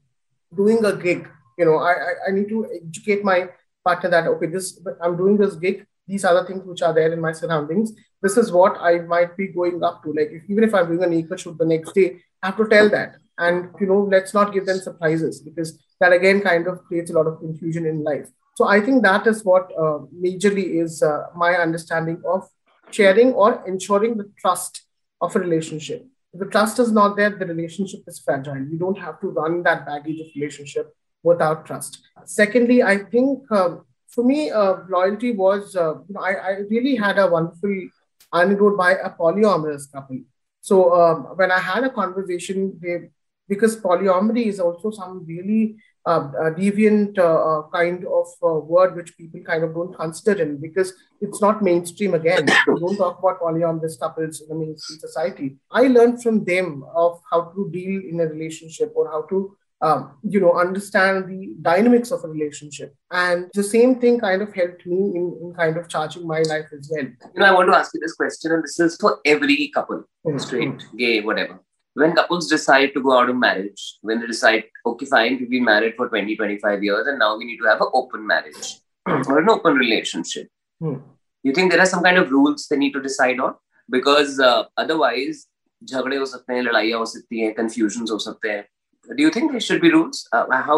doing 0.54 0.84
a 0.84 0.94
gig, 0.94 1.28
you 1.58 1.64
know, 1.64 1.78
I, 1.78 1.92
I 1.92 2.12
I 2.28 2.30
need 2.32 2.48
to 2.50 2.66
educate 2.82 3.24
my 3.24 3.48
partner 3.84 4.10
that 4.10 4.26
okay, 4.26 4.46
this 4.46 4.80
I'm 5.02 5.16
doing 5.16 5.36
this 5.38 5.54
gig 5.54 5.86
these 6.06 6.24
are 6.24 6.34
the 6.34 6.44
things 6.46 6.64
which 6.64 6.82
are 6.82 6.92
there 6.92 7.12
in 7.12 7.20
my 7.20 7.32
surroundings. 7.32 7.92
This 8.22 8.36
is 8.36 8.52
what 8.52 8.76
I 8.78 8.98
might 9.00 9.36
be 9.36 9.48
going 9.48 9.82
up 9.82 10.02
to. 10.02 10.12
Like 10.12 10.30
if, 10.30 10.42
even 10.48 10.64
if 10.64 10.74
I'm 10.74 10.86
doing 10.86 11.02
an 11.02 11.10
naked 11.10 11.40
shoot 11.40 11.56
the 11.58 11.64
next 11.64 11.92
day, 11.92 12.20
I 12.42 12.46
have 12.46 12.56
to 12.58 12.68
tell 12.68 12.88
that. 12.90 13.16
And 13.38 13.70
you 13.80 13.86
know, 13.86 14.00
let's 14.00 14.34
not 14.34 14.52
give 14.52 14.66
them 14.66 14.78
surprises 14.78 15.40
because 15.40 15.78
that 16.00 16.12
again 16.12 16.40
kind 16.40 16.66
of 16.66 16.84
creates 16.84 17.10
a 17.10 17.14
lot 17.14 17.26
of 17.26 17.38
confusion 17.38 17.86
in 17.86 18.04
life. 18.04 18.28
So 18.56 18.68
I 18.68 18.80
think 18.80 19.02
that 19.02 19.26
is 19.26 19.44
what 19.44 19.72
uh, 19.72 20.00
majorly 20.22 20.80
is 20.82 21.02
uh, 21.02 21.26
my 21.34 21.54
understanding 21.54 22.22
of 22.24 22.48
sharing 22.94 23.32
or 23.32 23.62
ensuring 23.66 24.16
the 24.16 24.30
trust 24.38 24.82
of 25.20 25.34
a 25.36 25.38
relationship. 25.38 26.06
If 26.32 26.40
the 26.40 26.46
trust 26.46 26.78
is 26.78 26.90
not 26.90 27.16
there, 27.16 27.30
the 27.30 27.46
relationship 27.46 28.02
is 28.06 28.18
fragile. 28.18 28.58
You 28.58 28.78
don't 28.78 28.98
have 28.98 29.20
to 29.20 29.28
run 29.28 29.62
that 29.62 29.86
baggage 29.86 30.20
of 30.20 30.26
relationship 30.34 30.94
without 31.22 31.66
trust. 31.66 32.00
Secondly, 32.24 32.82
I 32.82 32.98
think 32.98 33.50
um, 33.50 33.84
for 34.08 34.24
me, 34.24 34.50
uh, 34.50 34.76
loyalty 34.88 35.32
was, 35.32 35.74
uh, 35.76 35.94
I, 36.18 36.34
I, 36.34 36.50
really 36.70 36.94
had 36.94 37.18
a 37.18 37.26
wonderful 37.26 37.74
anecdote 38.32 38.76
by 38.76 38.92
a 38.92 39.10
polyamorous 39.10 39.90
couple. 39.90 40.20
So 40.60 40.94
um, 40.94 41.18
when 41.36 41.50
I 41.50 41.58
had 41.58 41.84
a 41.84 41.90
conversation, 41.90 42.78
they, 42.80 43.10
because 43.48 43.80
polyamory 43.80 44.46
is 44.46 44.60
also 44.60 44.90
some 44.90 45.24
really 45.26 45.76
uh, 46.06 46.28
deviant 46.58 47.18
uh, 47.18 47.22
uh, 47.22 47.62
kind 47.70 48.04
of 48.04 48.26
uh, 48.42 48.60
word 48.60 48.94
which 48.94 49.16
people 49.16 49.40
kind 49.40 49.64
of 49.64 49.74
don't 49.74 49.96
consider 49.96 50.42
in 50.42 50.60
because 50.60 50.92
it's 51.20 51.40
not 51.40 51.62
mainstream 51.62 52.14
again. 52.14 52.44
we 52.68 52.80
don't 52.80 52.96
talk 52.96 53.18
about 53.18 53.40
polyamorous 53.40 53.98
couples 53.98 54.42
in 54.42 54.48
the 54.48 54.54
mainstream 54.54 54.98
society. 54.98 55.56
I 55.70 55.82
learned 55.88 56.22
from 56.22 56.44
them 56.44 56.84
of 56.94 57.20
how 57.30 57.52
to 57.54 57.70
deal 57.72 58.02
in 58.08 58.20
a 58.20 58.26
relationship 58.26 58.92
or 58.94 59.10
how 59.10 59.22
to 59.22 59.56
um, 59.80 60.12
you 60.22 60.40
know, 60.40 60.58
understand 60.58 61.28
the 61.28 61.54
dynamics 61.60 62.10
of 62.10 62.24
a 62.24 62.28
relationship. 62.28 62.94
And 63.10 63.50
the 63.52 63.62
same 63.62 64.00
thing 64.00 64.18
kind 64.18 64.40
of 64.40 64.54
helped 64.54 64.86
me 64.86 64.96
in, 64.96 65.38
in 65.42 65.54
kind 65.54 65.76
of 65.76 65.88
charging 65.88 66.26
my 66.26 66.40
life 66.42 66.66
as 66.76 66.90
well. 66.90 67.04
You 67.04 67.40
know, 67.40 67.44
I 67.44 67.50
want 67.52 67.70
to 67.70 67.76
ask 67.76 67.92
you 67.92 68.00
this 68.00 68.14
question, 68.14 68.52
and 68.52 68.64
this 68.64 68.80
is 68.80 68.96
for 68.96 69.20
every 69.26 69.68
couple, 69.74 70.04
mm-hmm. 70.26 70.38
straight, 70.38 70.86
gay, 70.96 71.20
whatever 71.20 71.60
when 71.93 72.13
couples 72.15 72.47
decide 72.47 72.93
to 72.93 73.01
go 73.01 73.17
out 73.17 73.29
of 73.29 73.35
marriage, 73.35 73.97
when 74.01 74.19
they 74.19 74.27
decide, 74.27 74.65
okay, 74.85 75.05
fine, 75.05 75.37
we've 75.39 75.49
been 75.49 75.65
married 75.65 75.95
for 75.95 76.07
20, 76.07 76.35
25 76.35 76.83
years, 76.83 77.07
and 77.07 77.19
now 77.19 77.37
we 77.37 77.45
need 77.45 77.57
to 77.57 77.65
have 77.65 77.81
an 77.81 77.89
open 77.93 78.25
marriage 78.25 78.79
or 79.05 79.39
an 79.39 79.49
open 79.49 79.75
relationship, 79.75 80.47
hmm. 80.79 80.95
you 81.43 81.53
think 81.53 81.71
there 81.71 81.81
are 81.81 81.85
some 81.85 82.03
kind 82.03 82.17
of 82.17 82.31
rules 82.31 82.67
they 82.67 82.77
need 82.77 82.93
to 82.93 83.01
decide 83.01 83.39
on? 83.39 83.55
Because 83.89 84.39
uh, 84.39 84.65
otherwise, 84.77 85.47
झगड़े 85.83 86.17
हो 86.17 86.25
सकते 86.25 86.53
हैं 86.53 86.61
लड़ाइयाँ 86.61 86.99
हो 86.99 87.05
सकती 87.05 87.39
हैं 87.39 87.53
confusions 87.55 88.11
हो 88.11 88.17
सकते 88.19 88.49
हैं 88.49 88.65
do 89.17 89.23
you 89.23 89.31
think 89.35 89.51
there 89.51 89.65
should 89.65 89.81
be 89.81 89.89
rules 89.91 90.27
uh, 90.33 90.45
how 90.69 90.77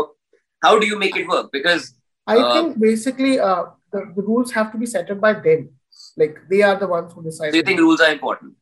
how 0.65 0.79
do 0.79 0.87
you 0.87 0.97
make 1.03 1.15
it 1.21 1.27
work 1.27 1.51
because 1.51 1.87
i 2.27 2.37
uh, 2.37 2.53
think 2.53 2.79
basically 2.83 3.39
uh, 3.39 3.63
the, 3.91 4.03
the 4.17 4.25
rules 4.27 4.51
have 4.57 4.71
to 4.73 4.77
be 4.83 4.85
set 4.85 5.09
up 5.15 5.19
by 5.19 5.33
them 5.47 5.69
like 6.17 6.37
they 6.51 6.61
are 6.67 6.75
the 6.83 6.89
ones 6.93 7.13
who 7.13 7.23
decide 7.23 7.51
do 7.51 7.61
you 7.61 7.67
think 7.69 7.81
rules 7.85 8.03
are 8.07 8.11
important 8.11 8.53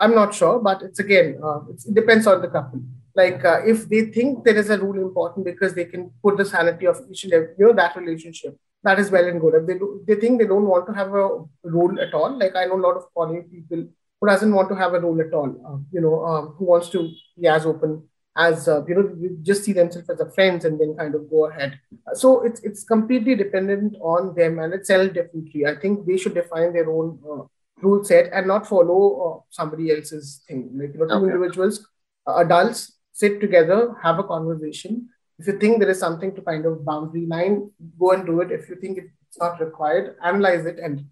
I'm 0.00 0.14
not 0.14 0.34
sure, 0.34 0.58
but 0.58 0.82
it's 0.82 0.98
again, 0.98 1.38
uh, 1.42 1.60
it's, 1.70 1.86
it 1.86 1.94
depends 1.94 2.26
on 2.26 2.42
the 2.42 2.48
couple. 2.48 2.80
Like 3.14 3.44
uh, 3.44 3.60
if 3.64 3.88
they 3.88 4.06
think 4.06 4.44
there 4.44 4.56
is 4.56 4.68
a 4.70 4.78
rule 4.78 5.00
important 5.00 5.44
because 5.46 5.74
they 5.74 5.86
can 5.86 6.10
put 6.22 6.36
the 6.36 6.44
sanity 6.44 6.86
of 6.86 7.00
each 7.10 7.24
and 7.24 7.32
every, 7.32 7.48
you 7.58 7.66
know, 7.66 7.72
that 7.72 7.96
relationship, 7.96 8.58
that 8.82 8.98
is 8.98 9.10
well 9.10 9.24
and 9.24 9.40
good. 9.40 9.54
If 9.54 9.66
they 9.66 9.74
do, 9.74 10.04
they 10.06 10.16
think 10.16 10.38
they 10.38 10.46
don't 10.46 10.66
want 10.66 10.86
to 10.86 10.92
have 10.92 11.08
a 11.08 11.44
rule 11.64 12.00
at 12.00 12.12
all. 12.12 12.38
Like 12.38 12.54
I 12.54 12.66
know 12.66 12.76
a 12.76 12.86
lot 12.86 12.96
of 12.96 13.12
poly 13.14 13.42
people 13.42 13.86
who 14.20 14.26
doesn't 14.26 14.52
want 14.52 14.68
to 14.68 14.74
have 14.74 14.94
a 14.94 15.00
rule 15.00 15.20
at 15.20 15.32
all. 15.32 15.50
Uh, 15.66 15.78
you 15.92 16.00
know, 16.00 16.24
um, 16.24 16.54
who 16.58 16.66
wants 16.66 16.90
to 16.90 17.10
be 17.40 17.46
as 17.48 17.64
open 17.64 18.02
as 18.36 18.68
uh, 18.68 18.84
you 18.86 18.94
know, 18.94 19.36
just 19.42 19.64
see 19.64 19.72
themselves 19.72 20.10
as 20.10 20.20
a 20.20 20.30
friends 20.30 20.64
and 20.64 20.78
then 20.78 20.94
kind 20.96 21.14
of 21.14 21.28
go 21.30 21.46
ahead. 21.46 21.78
So 22.14 22.42
it's 22.42 22.60
it's 22.60 22.84
completely 22.84 23.34
dependent 23.34 23.96
on 24.00 24.34
them 24.34 24.58
and 24.58 24.74
it's 24.74 24.88
self 24.88 25.12
definitely. 25.14 25.66
I 25.66 25.76
think 25.76 26.06
they 26.06 26.18
should 26.18 26.34
define 26.34 26.72
their 26.72 26.90
own 26.90 27.18
uh, 27.28 27.44
rule 27.81 28.03
set 28.03 28.31
and 28.33 28.47
not 28.47 28.67
follow 28.67 28.99
uh, 29.27 29.39
somebody 29.49 29.91
else's 29.91 30.43
thing. 30.47 30.69
Like 30.73 30.93
you 30.93 30.99
know, 30.99 31.07
two 31.07 31.25
okay. 31.25 31.33
individuals, 31.33 31.87
uh, 32.27 32.37
adults, 32.37 32.93
sit 33.11 33.39
together, 33.41 33.95
have 34.01 34.19
a 34.19 34.23
conversation. 34.23 35.09
If 35.39 35.47
you 35.47 35.57
think 35.57 35.79
there 35.79 35.89
is 35.89 35.99
something 35.99 36.35
to 36.35 36.41
kind 36.41 36.65
of 36.65 36.85
boundary 36.85 37.25
line, 37.25 37.71
go 37.99 38.11
and 38.11 38.25
do 38.25 38.41
it. 38.41 38.51
If 38.51 38.69
you 38.69 38.75
think 38.75 38.99
it's 38.99 39.39
not 39.39 39.59
required, 39.59 40.15
analyze 40.23 40.65
it 40.65 40.77
and 40.77 41.05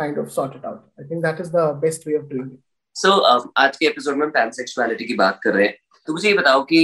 kind 0.00 0.18
of 0.18 0.32
sort 0.32 0.54
it 0.54 0.64
out. 0.64 0.90
I 0.98 1.02
think 1.06 1.22
that 1.22 1.40
is 1.40 1.50
the 1.50 1.78
best 1.80 2.06
way 2.06 2.14
of 2.14 2.28
doing 2.30 2.52
it. 2.54 2.60
So 2.96 3.24
um, 3.24 3.50
आज 3.56 3.76
के 3.76 3.86
episode 3.86 4.16
में 4.16 4.28
pansexuality 4.32 5.06
की 5.06 5.14
बात 5.16 5.40
कर 5.44 5.52
रहे 5.54 5.66
हैं 5.66 5.74
तो 6.06 6.12
मुझे 6.12 6.28
ये 6.28 6.34
बताओ 6.38 6.62
कि 6.64 6.82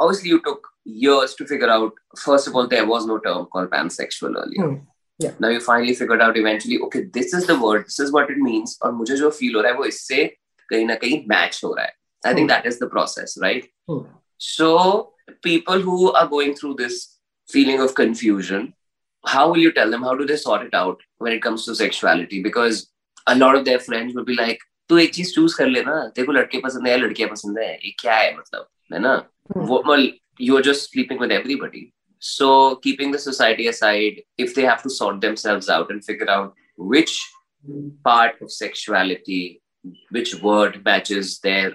obviously 0.00 0.30
you 0.30 0.40
took 0.46 0.68
years 0.84 1.34
to 1.34 1.46
figure 1.46 1.70
out 1.70 1.92
first 2.24 2.48
of 2.48 2.56
all 2.56 2.68
there 2.68 2.86
was 2.86 3.06
no 3.06 3.18
term 3.26 3.46
called 3.46 3.70
pansexual 3.70 4.36
earlier 4.42 4.68
hmm. 4.68 4.76
yeah. 5.18 5.32
now 5.38 5.48
you 5.48 5.60
finally 5.60 5.94
figured 5.94 6.22
out 6.22 6.36
eventually 6.36 6.78
okay 6.86 7.02
this 7.16 7.34
is 7.38 7.46
the 7.46 7.58
word 7.64 7.86
this 7.86 7.98
is 8.00 8.12
what 8.16 8.30
it 8.30 8.42
means 8.48 8.78
और 8.82 8.92
मुझे 8.92 9.16
जो 9.16 9.30
feel 9.30 9.56
हो 9.56 9.60
रहा 9.60 9.72
है 9.72 9.78
वो 9.78 9.84
इससे 9.84 10.24
कहीं 10.70 10.86
ना 10.86 10.94
कहीं 11.04 11.22
match 11.34 11.64
हो 11.64 11.74
रहा 11.74 11.84
है 11.84 12.00
I 12.24 12.34
think 12.34 12.48
hmm. 12.48 12.54
that 12.54 12.66
is 12.66 12.78
the 12.78 12.88
process 12.90 13.38
right 13.44 13.64
hmm. 13.90 14.02
so 14.38 14.68
people 15.42 15.80
who 15.80 16.12
are 16.12 16.28
going 16.28 16.54
through 16.54 16.74
this 16.82 17.00
feeling 17.48 17.80
of 17.86 17.94
confusion 17.94 18.72
how 19.24 19.48
will 19.50 19.62
you 19.64 19.72
tell 19.72 19.90
them 19.90 20.02
how 20.02 20.14
do 20.14 20.26
they 20.26 20.36
sort 20.36 20.62
it 20.66 20.74
out 20.74 21.02
when 21.18 21.32
it 21.32 21.42
comes 21.42 21.64
to 21.66 21.74
sexuality 21.74 22.42
because 22.42 22.86
a 23.26 23.34
lot 23.36 23.56
of 23.56 23.64
their 23.64 23.78
friends 23.78 24.14
will 24.14 24.24
be 24.24 24.38
like 24.42 24.68
तू 24.88 24.98
एक 24.98 25.14
चीज 25.14 25.34
choose 25.34 25.54
कर 25.54 25.66
लेना 25.66 25.92
तेरे 26.14 26.26
को 26.26 26.32
लड़के 26.32 26.58
पसंद 26.60 26.86
है 26.86 26.90
या 26.92 26.96
लड़कियां 27.02 27.28
पसंद 27.30 27.58
है 27.58 27.72
ये 27.74 27.90
क्या 27.98 28.14
है 28.14 28.36
मतलब 28.36 28.66
है 28.92 28.98
ना 29.00 29.14
वो 29.56 29.96
you 30.40 30.56
are 30.56 30.62
just 30.62 30.90
sleeping 30.90 31.20
with 31.20 31.32
everybody 31.32 31.92
So, 32.19 32.77
keeping 32.77 33.11
the 33.11 33.19
society 33.19 33.67
aside, 33.67 34.21
if 34.37 34.55
they 34.55 34.63
have 34.63 34.81
to 34.83 34.89
sort 34.89 35.21
themselves 35.21 35.69
out 35.69 35.91
and 35.91 36.03
figure 36.03 36.29
out 36.29 36.53
which 36.77 37.27
part 38.03 38.41
of 38.41 38.51
sexuality, 38.51 39.61
which 40.09 40.35
word 40.41 40.83
matches 40.83 41.39
their 41.39 41.73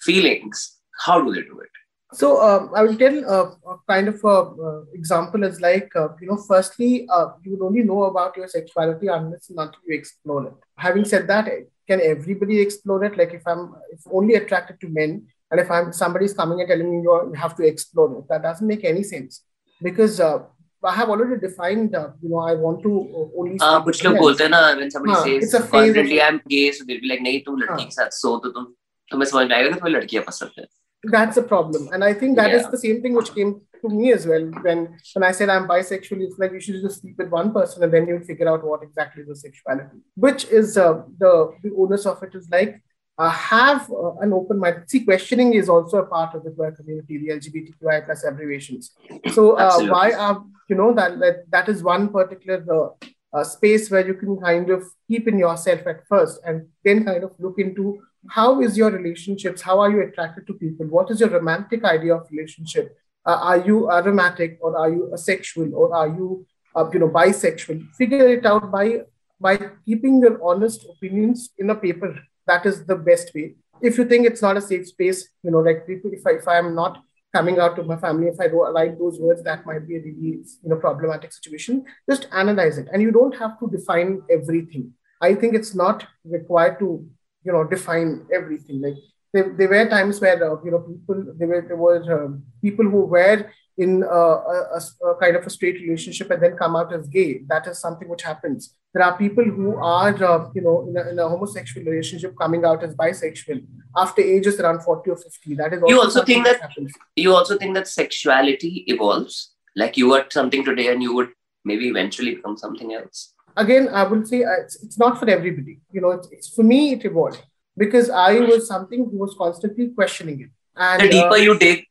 feelings, 0.00 0.78
how 1.04 1.20
do 1.20 1.32
they 1.34 1.42
do 1.42 1.60
it? 1.60 1.68
So 2.14 2.42
um, 2.42 2.70
I 2.74 2.82
will 2.82 2.96
tell 2.96 3.16
uh, 3.24 3.72
a 3.72 3.76
kind 3.88 4.08
of 4.08 4.22
a 4.22 4.28
uh, 4.28 4.82
example 4.92 5.44
is 5.44 5.62
like 5.62 5.90
uh, 5.96 6.08
you 6.20 6.28
know, 6.28 6.36
firstly, 6.36 7.06
uh, 7.10 7.28
you 7.42 7.52
would 7.52 7.64
only 7.64 7.82
know 7.82 8.04
about 8.04 8.36
your 8.36 8.48
sexuality 8.48 9.06
unless 9.06 9.48
and 9.48 9.58
until 9.58 9.80
you 9.86 9.94
explore 9.96 10.46
it. 10.46 10.54
Having 10.76 11.06
said 11.06 11.26
that, 11.28 11.48
can 11.88 12.00
everybody 12.02 12.60
explore 12.60 13.02
it? 13.04 13.16
Like 13.16 13.32
if 13.32 13.42
I'm 13.46 13.74
if 13.90 14.00
only 14.12 14.34
attracted 14.34 14.78
to 14.80 14.88
men, 14.88 15.26
and 15.50 15.60
if 15.60 15.70
I'm 15.70 15.92
somebody's 15.92 16.34
coming 16.34 16.60
and 16.60 16.68
telling 16.68 16.90
me 16.90 17.02
you 17.02 17.32
have 17.34 17.56
to 17.56 17.66
explore 17.66 18.18
it, 18.18 18.28
that 18.28 18.42
doesn't 18.42 18.66
make 18.66 18.84
any 18.84 19.02
sense 19.02 19.42
because 19.81 20.19
uh, 20.19 20.39
I 20.83 20.95
have 20.95 21.09
already 21.09 21.39
defined, 21.39 21.95
uh, 21.95 22.09
you 22.21 22.29
know, 22.29 22.39
I 22.39 22.53
want 22.53 22.81
to 22.83 22.91
uh, 22.91 23.39
only. 23.39 23.57
हाँ 23.61 23.83
कुछ 23.83 24.05
लोग 24.05 24.17
बोलते 24.17 24.43
हैं 24.43 24.49
ना 24.51 24.77
when 24.77 24.91
somebody 24.91 25.13
हाँ, 25.13 25.41
says 25.41 25.69
confidently 25.71 26.21
I'm 26.21 26.41
gay 26.47 26.71
so 26.71 26.83
they'll 26.85 27.01
be 27.01 27.07
like 27.07 27.21
नहीं 27.21 27.43
तुम 27.45 27.57
लड़की 27.61 27.83
के 27.83 27.91
साथ 27.91 28.09
सो 28.17 28.37
तो 28.43 28.49
तुम 28.49 28.73
तुम्हें 29.11 29.29
समझ 29.29 29.47
में 29.49 29.55
आएगा 29.55 29.69
कि 29.69 29.79
तुम्हें 29.79 29.93
लड़कियां 29.95 30.23
पसंद 30.27 30.59
है. 30.59 30.65
That's 31.11 31.37
a 31.37 31.43
problem, 31.43 31.89
and 31.93 32.03
I 32.03 32.13
think 32.13 32.37
that 32.37 32.51
yeah. 32.51 32.59
is 32.59 32.67
the 32.69 32.77
same 32.77 33.01
thing 33.01 33.13
which 33.13 33.33
came 33.33 33.51
to 33.81 33.89
me 33.89 34.11
as 34.13 34.25
well. 34.27 34.45
When 34.63 34.79
when 35.13 35.23
I 35.23 35.31
said 35.31 35.49
I'm 35.49 35.67
bisexual, 35.67 36.23
it's 36.27 36.39
like 36.39 36.51
you 36.51 36.59
should 36.59 36.81
just 36.81 37.01
sleep 37.01 37.17
with 37.17 37.29
one 37.29 37.51
person 37.53 37.83
and 37.83 37.93
then 37.93 38.07
you'll 38.07 38.25
figure 38.29 38.49
out 38.49 38.63
what 38.63 38.83
exactly 38.83 39.23
is 39.23 39.27
the 39.29 39.35
sexuality. 39.35 40.01
Which 40.15 40.45
is 40.45 40.77
uh, 40.77 41.03
the 41.19 41.33
the 41.63 41.71
onus 41.85 42.05
of 42.05 42.23
it 42.23 42.35
is 42.35 42.49
like 42.55 42.81
uh, 43.18 43.30
have 43.30 43.90
uh, 43.90 44.16
an 44.20 44.32
open 44.32 44.58
mind. 44.58 44.84
See, 44.86 45.04
questioning 45.04 45.54
is 45.54 45.68
also 45.68 45.98
a 45.98 46.06
part 46.06 46.34
of 46.34 46.44
the 46.44 46.50
queer 46.50 46.72
community, 46.72 47.18
the 47.18 47.34
LGBTQI 47.34 48.06
plus 48.06 48.24
abbreviations. 48.24 48.92
So 49.32 49.52
uh, 49.52 49.86
why 49.86 50.12
are 50.12 50.44
you 50.68 50.76
know 50.76 50.94
that 50.94 51.18
that, 51.20 51.50
that 51.50 51.68
is 51.68 51.82
one 51.82 52.08
particular 52.08 52.64
uh, 52.72 53.36
uh, 53.36 53.44
space 53.44 53.90
where 53.90 54.06
you 54.06 54.14
can 54.14 54.38
kind 54.38 54.70
of 54.70 54.84
keep 55.08 55.28
in 55.28 55.38
yourself 55.38 55.86
at 55.86 56.06
first, 56.06 56.40
and 56.46 56.66
then 56.84 57.04
kind 57.04 57.24
of 57.24 57.32
look 57.38 57.58
into 57.58 58.00
how 58.28 58.60
is 58.60 58.76
your 58.76 58.90
relationships, 58.90 59.60
how 59.60 59.80
are 59.80 59.90
you 59.90 60.00
attracted 60.02 60.46
to 60.46 60.54
people, 60.54 60.86
what 60.86 61.10
is 61.10 61.18
your 61.18 61.28
romantic 61.28 61.84
idea 61.84 62.14
of 62.14 62.28
relationship, 62.30 62.96
uh, 63.26 63.38
are 63.42 63.58
you 63.58 63.88
aromantic 63.90 64.58
or 64.60 64.76
are 64.78 64.88
you 64.88 65.12
asexual 65.12 65.74
or 65.74 65.94
are 65.94 66.08
you 66.08 66.46
you 66.92 66.98
know 67.00 67.08
bisexual? 67.08 67.86
Figure 67.94 68.28
it 68.28 68.46
out 68.46 68.70
by 68.70 69.02
by 69.40 69.58
keeping 69.84 70.20
your 70.20 70.42
honest 70.42 70.86
opinions 70.88 71.50
in 71.58 71.68
a 71.70 71.74
paper 71.74 72.16
that 72.46 72.66
is 72.66 72.84
the 72.84 72.96
best 72.96 73.34
way. 73.34 73.54
If 73.80 73.98
you 73.98 74.04
think 74.04 74.26
it's 74.26 74.42
not 74.42 74.56
a 74.56 74.60
safe 74.60 74.86
space, 74.86 75.28
you 75.42 75.50
know, 75.50 75.60
like 75.60 75.84
if 75.88 76.26
I, 76.26 76.30
if 76.32 76.46
I'm 76.46 76.74
not 76.74 77.02
coming 77.34 77.58
out 77.58 77.76
to 77.76 77.82
my 77.82 77.96
family, 77.96 78.28
if 78.28 78.38
I 78.40 78.48
don't 78.48 78.72
like 78.72 78.98
those 78.98 79.18
words, 79.18 79.42
that 79.42 79.64
might 79.66 79.86
be 79.88 79.96
a 79.96 80.00
really, 80.00 80.14
you 80.20 80.44
know, 80.64 80.76
problematic 80.76 81.32
situation. 81.32 81.84
Just 82.08 82.28
analyze 82.32 82.78
it, 82.78 82.88
and 82.92 83.02
you 83.02 83.10
don't 83.10 83.36
have 83.36 83.58
to 83.60 83.68
define 83.68 84.22
everything. 84.30 84.92
I 85.20 85.34
think 85.34 85.54
it's 85.54 85.74
not 85.74 86.06
required 86.24 86.78
to, 86.80 87.06
you 87.44 87.52
know, 87.52 87.64
define 87.64 88.26
everything. 88.32 88.82
Like 88.82 88.94
there, 89.32 89.54
there 89.56 89.68
were 89.68 89.88
times 89.88 90.20
where 90.20 90.36
uh, 90.36 90.62
you 90.64 90.70
know 90.70 90.80
people 90.80 91.34
there 91.36 91.48
were 91.48 91.64
there 91.66 91.76
were 91.76 92.24
um, 92.24 92.42
people 92.60 92.84
who 92.84 93.06
were 93.06 93.50
in 93.78 94.02
a, 94.02 94.06
a, 94.06 94.80
a, 95.06 95.14
kind 95.18 95.34
of 95.34 95.46
a 95.46 95.50
straight 95.50 95.80
relationship 95.80 96.30
and 96.30 96.42
then 96.42 96.56
come 96.56 96.76
out 96.76 96.92
as 96.92 97.08
gay. 97.08 97.40
That 97.46 97.66
is 97.66 97.78
something 97.78 98.08
which 98.08 98.22
happens. 98.22 98.74
There 98.94 99.02
are 99.02 99.16
people 99.16 99.44
who 99.44 99.76
are, 99.76 100.14
uh, 100.22 100.50
you 100.54 100.62
know, 100.62 100.86
in 100.88 100.96
a, 100.96 101.10
in 101.10 101.18
a, 101.18 101.28
homosexual 101.28 101.86
relationship 101.86 102.34
coming 102.38 102.64
out 102.64 102.82
as 102.84 102.94
bisexual 102.94 103.64
after 103.96 104.20
ages 104.20 104.60
around 104.60 104.82
40 104.82 105.10
or 105.10 105.16
50. 105.16 105.54
That 105.54 105.72
is 105.72 105.82
also 105.82 105.94
you 105.94 106.00
also 106.00 106.24
think 106.24 106.44
that, 106.44 106.60
that 106.60 106.90
you 107.16 107.34
also 107.34 107.56
think 107.56 107.74
that 107.74 107.88
sexuality 107.88 108.84
evolves. 108.86 109.52
Like 109.74 109.96
you 109.96 110.12
are 110.12 110.26
something 110.30 110.64
today 110.64 110.88
and 110.88 111.02
you 111.02 111.14
would 111.14 111.30
maybe 111.64 111.88
eventually 111.88 112.34
become 112.34 112.58
something 112.58 112.92
else. 112.92 113.32
Again, 113.56 113.88
I 113.88 114.04
would 114.04 114.28
say 114.28 114.44
uh, 114.44 114.60
it's, 114.60 114.82
it's 114.82 114.98
not 114.98 115.18
for 115.18 115.28
everybody. 115.28 115.80
You 115.90 116.02
know, 116.02 116.10
it's, 116.10 116.28
it's, 116.30 116.48
for 116.48 116.62
me 116.62 116.92
it 116.92 117.04
evolved 117.04 117.42
because 117.76 118.10
I 118.10 118.40
was 118.40 118.68
something 118.68 119.08
who 119.10 119.18
was 119.18 119.34
constantly 119.38 119.88
questioning 119.88 120.40
it. 120.42 120.50
And 120.76 121.02
the 121.02 121.08
deeper 121.08 121.28
uh, 121.28 121.36
you 121.36 121.58
dig, 121.58 121.86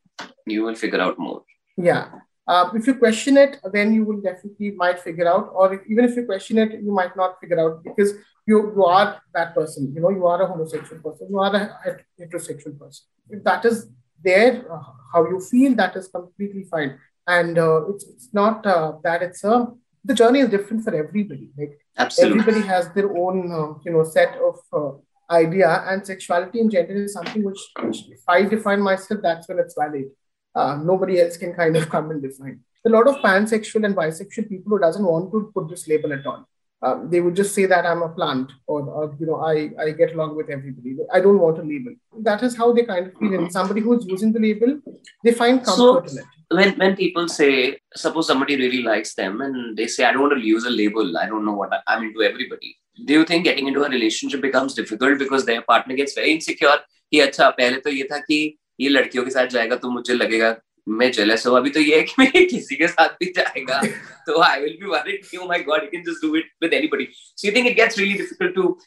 you 0.46 0.64
will 0.64 0.76
figure 0.76 1.02
out 1.02 1.18
more 1.18 1.44
yeah 1.78 2.10
uh, 2.48 2.70
if 2.74 2.88
you 2.88 2.96
question 2.96 3.38
it, 3.38 3.58
then 3.72 3.94
you 3.94 4.04
will 4.04 4.20
definitely 4.22 4.72
might 4.72 5.00
figure 5.00 5.28
out, 5.28 5.50
or 5.54 5.74
if, 5.74 5.82
even 5.88 6.06
if 6.06 6.16
you 6.16 6.26
question 6.26 6.58
it, 6.58 6.74
you 6.74 6.92
might 6.92 7.16
not 7.16 7.40
figure 7.40 7.60
out 7.60 7.84
because 7.84 8.14
you 8.48 8.74
you 8.76 8.84
are 8.86 9.22
that 9.34 9.54
person. 9.54 9.92
You 9.94 10.02
know, 10.02 10.10
you 10.10 10.26
are 10.26 10.42
a 10.42 10.48
homosexual 10.48 11.02
person, 11.02 11.28
you 11.30 11.40
are 11.40 11.56
a 11.56 11.98
heterosexual 12.20 12.78
person. 12.80 13.06
If 13.30 13.44
that 13.44 13.66
is 13.66 13.88
there, 14.24 14.66
uh, 14.72 14.82
how 15.14 15.28
you 15.28 15.40
feel, 15.40 15.76
that 15.76 15.96
is 15.96 16.08
completely 16.08 16.64
fine. 16.64 16.98
And 17.28 17.60
uh, 17.60 17.88
it's 17.90 18.06
it's 18.06 18.30
not 18.34 18.66
uh, 18.66 18.94
that 19.04 19.22
it's 19.22 19.44
a 19.44 19.68
the 20.04 20.16
journey 20.16 20.40
is 20.40 20.50
different 20.50 20.84
for 20.84 20.96
everybody. 20.96 21.50
Like 21.58 21.80
Absolutely. 21.98 22.40
everybody 22.40 22.68
has 22.68 22.90
their 22.90 23.16
own 23.16 23.52
uh, 23.52 23.74
you 23.86 23.92
know 23.92 24.04
set 24.04 24.36
of 24.50 24.60
uh, 24.74 24.98
idea, 25.32 25.84
and 25.88 26.06
sexuality 26.06 26.60
and 26.60 26.72
gender 26.72 26.96
is 27.04 27.14
something 27.14 27.44
which, 27.44 27.60
which 27.84 28.10
if 28.10 28.22
I 28.28 28.44
define 28.44 28.82
myself, 28.82 29.22
that's 29.22 29.48
when 29.48 29.60
it's 29.60 29.76
valid 29.78 30.10
uh, 30.55 30.77
nobody 30.77 31.21
else 31.21 31.37
can 31.37 31.55
kind 31.55 31.77
of 31.77 31.89
come 31.89 32.11
and 32.11 32.23
define. 32.23 32.61
A 32.87 32.89
lot 32.89 33.09
of 33.09 33.17
pansexual 33.17 33.85
and 33.85 33.97
bisexual 33.97 34.49
people 34.49 34.71
who 34.71 34.79
doesn't 34.79 35.05
want 35.05 35.33
to 35.33 35.51
put 35.55 35.69
this 35.69 35.89
label 35.89 36.13
at 36.13 36.27
all. 36.27 36.49
Um, 36.83 37.09
they 37.11 37.21
would 37.21 37.35
just 37.35 37.55
say 37.55 37.65
that 37.67 37.87
I'm 37.87 38.03
a 38.03 38.09
plant, 38.11 38.53
or, 38.67 38.83
or, 38.83 39.17
you 39.19 39.27
know, 39.27 39.37
I, 39.37 39.71
I 39.83 39.91
get 39.93 40.13
along 40.13 40.37
with 40.37 40.51
everybody. 40.51 40.97
I 41.13 41.21
don't 41.21 41.39
want 41.39 41.59
a 41.59 41.63
label. 41.63 41.95
That 42.21 42.43
is 42.43 42.57
how 42.57 42.73
they 42.73 42.85
kind 42.85 43.07
of 43.07 43.15
feel. 43.19 43.33
And 43.35 43.51
somebody 43.51 43.81
who's 43.81 44.05
using 44.07 44.33
the 44.33 44.39
label, 44.39 44.81
they 45.25 45.33
find 45.33 45.65
comfort 45.65 46.11
so, 46.11 46.13
in 46.13 46.19
it. 46.19 46.25
When 46.49 46.79
when 46.79 46.95
people 46.95 47.29
say, 47.29 47.79
suppose 47.95 48.27
somebody 48.27 48.57
really 48.57 48.83
likes 48.83 49.15
them, 49.15 49.41
and 49.41 49.77
they 49.77 49.87
say, 49.87 50.05
I 50.05 50.13
don't 50.13 50.23
want 50.23 50.35
to 50.35 50.47
use 50.47 50.65
a 50.65 50.71
label. 50.71 51.17
I 51.19 51.27
don't 51.27 51.47
know 51.47 51.55
what 51.55 51.73
I, 51.73 51.81
I'm 51.87 52.05
into 52.05 52.23
everybody. 52.23 52.77
Do 53.05 53.15
you 53.15 53.25
think 53.25 53.45
getting 53.45 53.67
into 53.67 53.83
a 53.83 53.89
relationship 53.89 54.43
becomes 54.43 54.75
difficult 54.75 55.19
because 55.19 55.45
their 55.47 55.63
partner 55.63 55.97
gets 55.97 56.15
very 56.15 56.33
insecure? 56.33 56.79
कि 57.13 57.21
अच्छा 57.21 57.51
पहले 57.51 57.77
तो 57.81 57.91
ये 57.91 58.05
था 58.13 58.19
कि 58.19 58.59
ये 58.82 58.90
लड़कियों 58.90 59.24
के 59.24 59.32
साथ 59.32 59.48
जाएगा 59.56 59.76
तो 59.76 59.90
मुझे 59.90 60.14
लगेगा 60.14 60.56
मैं 60.90 61.12
जेलस 61.12 61.46
हूँ। 61.48 61.56
अभी 61.58 61.70
तो 61.70 61.80
ये 61.80 61.96
है 61.96 62.04
कि 62.04 62.14
मैं 62.20 62.32
किसी 62.50 62.76
के 62.76 62.88
साथ 62.88 63.10
भी 63.20 63.26
जाएगा। 63.36 63.82
तो 64.28 64.42
I 64.44 64.62
will 64.62 64.78
be 64.82 64.88
worried 64.90 65.26
you 65.34 65.48
my 65.48 65.60
god 65.64 65.84
you 65.84 65.90
can 65.92 66.04
just 66.04 66.26
do 66.26 66.36
it 66.36 66.50
with 66.64 66.74
anybody 66.74 67.08
so 67.14 67.48
you 67.48 67.54
think 67.56 67.68
it 67.68 67.76
gets 67.76 68.00
really 68.00 68.14
difficult 68.14 68.56
to 68.56 68.78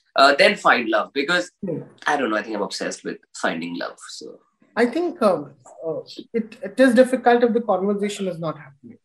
then 0.40 0.54
find 0.64 0.88
love 0.94 1.10
because 1.14 1.50
I 1.68 2.16
don't 2.16 2.30
know 2.30 2.36
I 2.36 2.42
think 2.42 2.54
I 2.54 2.54
am 2.54 2.62
obsessed 2.62 3.06
with 3.06 3.18
finding 3.42 3.76
love 3.82 3.94
so 4.08 4.38
I 4.76 4.86
think 4.96 5.24
it 6.36 6.58
it 6.64 6.80
is 6.80 6.96
difficult 6.96 7.44
if 7.44 7.52
the 7.52 7.64
conversation 7.70 8.28
is 8.28 8.40
not 8.40 8.58
happening. 8.58 8.96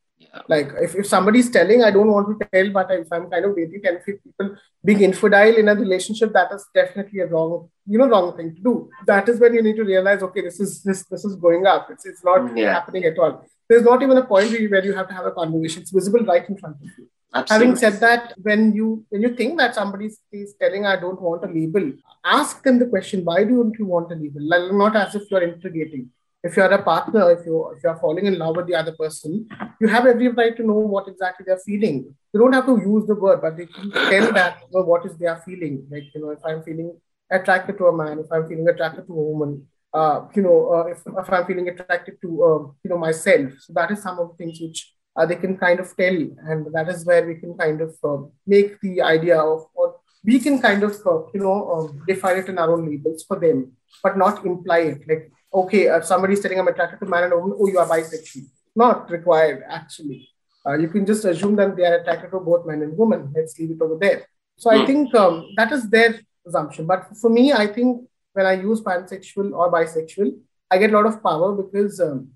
Like 0.48 0.72
if, 0.82 0.96
if 0.96 1.08
somebody's 1.08 1.50
telling, 1.50 1.84
I 1.84 1.92
don't 1.92 2.12
want 2.12 2.28
to 2.40 2.48
tell, 2.52 2.72
but 2.72 2.92
if 2.92 3.08
I'm 3.12 3.30
kind 3.30 3.46
of 3.46 3.56
dating 3.56 3.82
10 3.82 3.98
people 4.00 4.56
being 4.84 5.02
infidel 5.02 5.56
in 5.56 5.68
a 5.68 5.76
relationship, 5.76 6.34
that 6.34 6.52
is 6.54 6.66
definitely 6.74 7.22
a 7.22 7.28
wrong, 7.28 7.70
you 7.88 7.98
know, 7.98 8.08
wrong 8.08 8.36
thing 8.36 8.56
to 8.56 8.62
do. 8.62 8.90
That 9.08 9.30
is 9.30 9.40
when 9.40 9.54
you 9.54 9.62
need 9.62 9.78
to 9.78 9.84
realize, 9.84 10.22
okay, 10.24 10.42
this 10.42 10.60
is 10.60 10.84
this 10.84 11.06
this 11.06 11.26
is 11.26 11.36
going 11.36 11.66
up. 11.66 11.90
It's 11.92 12.06
it's 12.06 12.24
not 12.24 12.42
mm, 12.42 12.58
yeah. 12.58 12.74
happening 12.74 13.06
at 13.06 13.18
all. 13.18 13.46
There's 13.68 13.84
not 13.84 14.02
even 14.02 14.18
a 14.18 14.26
point 14.26 14.52
where 14.52 14.84
you 14.84 14.94
have 14.94 15.08
to 15.08 15.14
have 15.14 15.26
a 15.26 15.32
conversation. 15.32 15.84
It's 15.84 15.92
visible 15.92 16.26
right 16.26 16.48
in 16.48 16.58
front 16.58 16.76
of 16.76 16.90
you. 16.98 17.08
Absolutely. 17.34 17.68
Having 17.68 17.80
said 17.80 18.00
that, 18.02 18.34
when 18.42 18.74
you 18.74 19.06
when 19.10 19.22
you 19.22 19.36
think 19.36 19.58
that 19.60 19.76
somebody 19.76 20.10
is 20.32 20.56
telling 20.60 20.86
I 20.86 21.00
don't 21.00 21.22
want 21.22 21.44
a 21.44 21.48
label, 21.48 21.92
ask 22.26 22.64
them 22.64 22.80
the 22.80 22.88
question, 22.88 23.24
why 23.24 23.44
don't 23.44 23.78
you 23.78 23.86
want 23.86 24.12
a 24.12 24.16
label? 24.16 24.42
Like, 24.42 24.72
not 24.74 24.96
as 24.96 25.16
if 25.16 25.30
you're 25.30 25.44
interrogating 25.44 26.10
if 26.43 26.56
you're 26.56 26.71
a 26.71 26.82
partner, 26.82 27.32
if 27.32 27.45
you 27.45 27.73
if 27.75 27.84
you're 27.84 27.97
falling 27.97 28.25
in 28.25 28.38
love 28.38 28.56
with 28.56 28.67
the 28.67 28.75
other 28.75 28.93
person, 28.93 29.47
you 29.80 29.88
have 29.88 30.06
every 30.06 30.30
right 30.30 30.56
to 30.56 30.63
know 30.63 30.80
what 30.95 31.08
exactly 31.08 31.43
they're 31.45 31.58
feeling. 31.65 32.15
You 32.34 32.39
don't 32.39 32.54
have 32.54 32.65
to 32.67 32.80
use 32.80 33.08
the 33.08 33.15
word, 33.15 33.41
but 33.41 33.58
they 33.58 33.65
can 33.65 33.91
tell 33.91 34.32
that 34.34 34.62
you 34.62 34.80
know, 34.80 34.86
what 34.86 35.06
is 35.06 35.17
they 35.17 35.28
are 35.28 35.41
feeling. 35.45 35.86
Like 35.91 36.04
you 36.15 36.21
know, 36.21 36.30
if 36.30 36.39
I'm 36.45 36.63
feeling 36.63 36.97
attracted 37.30 37.78
to 37.78 37.88
a 37.88 37.95
man, 37.95 38.19
if 38.19 38.32
I'm 38.32 38.47
feeling 38.47 38.67
attracted 38.67 39.08
to 39.08 39.13
a 39.13 39.23
woman, 39.32 39.67
uh, 39.93 40.21
you 40.34 40.41
know, 40.41 40.73
uh, 40.73 40.86
if, 40.86 40.99
if 41.06 41.34
I'm 41.34 41.45
feeling 41.45 41.67
attracted 41.67 42.21
to 42.21 42.43
uh, 42.43 42.60
you 42.84 42.89
know 42.89 42.97
myself. 42.97 43.52
So 43.60 43.73
that 43.73 43.91
is 43.91 44.02
some 44.02 44.19
of 44.19 44.30
the 44.30 44.36
things 44.36 44.60
which 44.62 44.93
uh, 45.15 45.25
they 45.25 45.36
can 45.36 45.58
kind 45.58 45.82
of 45.82 45.95
tell, 45.97 46.15
and 46.15 46.67
that 46.73 46.88
is 46.88 47.06
where 47.06 47.25
we 47.28 47.36
can 47.36 47.58
kind 47.58 47.82
of 47.82 47.95
uh, 48.04 48.23
make 48.47 48.80
the 48.80 49.02
idea 49.02 49.39
of 49.39 49.65
or 49.73 49.97
we 50.23 50.39
can 50.39 50.62
kind 50.62 50.84
of 50.84 50.95
uh, 51.06 51.23
you 51.34 51.41
know 51.41 51.93
define 52.08 52.38
it 52.38 52.47
in 52.47 52.58
our 52.58 52.71
own 52.71 52.89
labels 52.89 53.25
for 53.28 53.38
them, 53.38 53.73
but 54.02 54.17
not 54.17 54.45
imply 54.45 54.80
it 54.80 55.02
like 55.06 55.32
okay, 55.54 55.84
if 55.88 56.06
somebody's 56.06 56.40
telling 56.40 56.60
I'm 56.60 56.68
attracted 56.68 57.00
to 57.00 57.06
man 57.06 57.24
and 57.26 57.34
woman, 57.34 57.58
oh, 57.60 57.68
you 57.68 57.80
are 57.80 57.88
bisexual. 57.88 58.46
Not 58.76 59.10
required, 59.10 59.64
actually. 59.68 60.30
Uh, 60.66 60.78
you 60.78 60.90
can 60.90 61.06
just 61.06 61.26
assume 61.26 61.56
that 61.56 61.76
they 61.76 61.86
are 61.86 62.00
attracted 62.00 62.32
to 62.32 62.40
both 62.40 62.66
men 62.66 62.82
and 62.82 62.98
women. 62.98 63.34
Let's 63.36 63.58
leave 63.58 63.72
it 63.72 63.82
over 63.82 63.98
there. 64.00 64.28
So 64.58 64.70
I 64.70 64.80
hmm. 64.80 64.86
think 64.86 65.16
um, 65.16 65.50
that 65.56 65.72
is 65.72 65.90
their 65.90 66.20
assumption. 66.46 66.86
But 66.86 67.18
for 67.18 67.30
me, 67.30 67.54
I 67.54 67.68
think 67.68 68.08
when 68.34 68.46
I 68.46 68.54
use 68.54 68.82
pansexual 68.82 69.54
or 69.54 69.72
bisexual, 69.72 70.38
I 70.70 70.78
get 70.78 70.92
a 70.92 70.94
lot 70.94 71.06
of 71.06 71.24
power 71.24 71.54
because 71.54 72.00
um, 72.00 72.30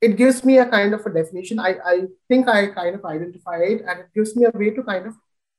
it 0.00 0.16
gives 0.16 0.44
me 0.44 0.58
a 0.58 0.66
kind 0.66 0.94
of 0.94 1.04
a 1.04 1.12
definition. 1.12 1.58
I, 1.58 1.76
I 1.84 2.00
think 2.28 2.48
I 2.48 2.68
kind 2.68 2.94
of 2.94 3.04
identify 3.04 3.58
it 3.58 3.82
and 3.86 4.00
it 4.00 4.08
gives 4.14 4.36
me 4.36 4.46
a 4.46 4.56
way 4.56 4.70
to 4.70 4.82
kind 4.82 5.06
of 5.06 5.14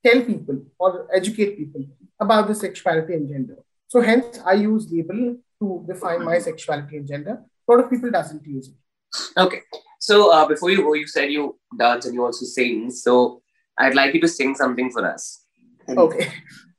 tell 0.06 0.22
people 0.24 0.64
or 0.80 1.08
educate 1.14 1.58
people 1.58 1.86
about 2.20 2.48
the 2.48 2.56
sexuality 2.56 3.14
and 3.14 3.28
gender. 3.30 3.58
So 3.88 4.02
hence 4.02 4.40
I 4.46 4.54
use 4.54 4.92
label 4.92 5.38
to 5.60 5.86
define 5.88 6.24
my 6.24 6.40
sexuality 6.40 6.98
and 6.98 7.08
gender. 7.08 7.42
A 7.68 7.72
lot 7.72 7.84
of 7.84 7.90
people 7.90 8.12
doesn't 8.12 8.46
use 8.46 8.70
it. 8.70 9.40
Okay. 9.40 9.62
So 10.00 10.32
uh, 10.32 10.48
before 10.48 10.70
you 10.70 10.84
go, 10.84 10.94
you 10.94 11.08
said 11.08 11.32
you 11.32 11.58
dance 11.78 12.06
and 12.06 12.14
you 12.14 12.24
also 12.24 12.46
sing. 12.46 12.92
So 12.92 13.42
I'd 13.78 13.96
like 13.96 14.14
you 14.14 14.22
to 14.22 14.28
sing 14.28 14.56
something 14.56 14.92
for 14.92 15.06
us. 15.06 15.44
Okay. 15.90 16.32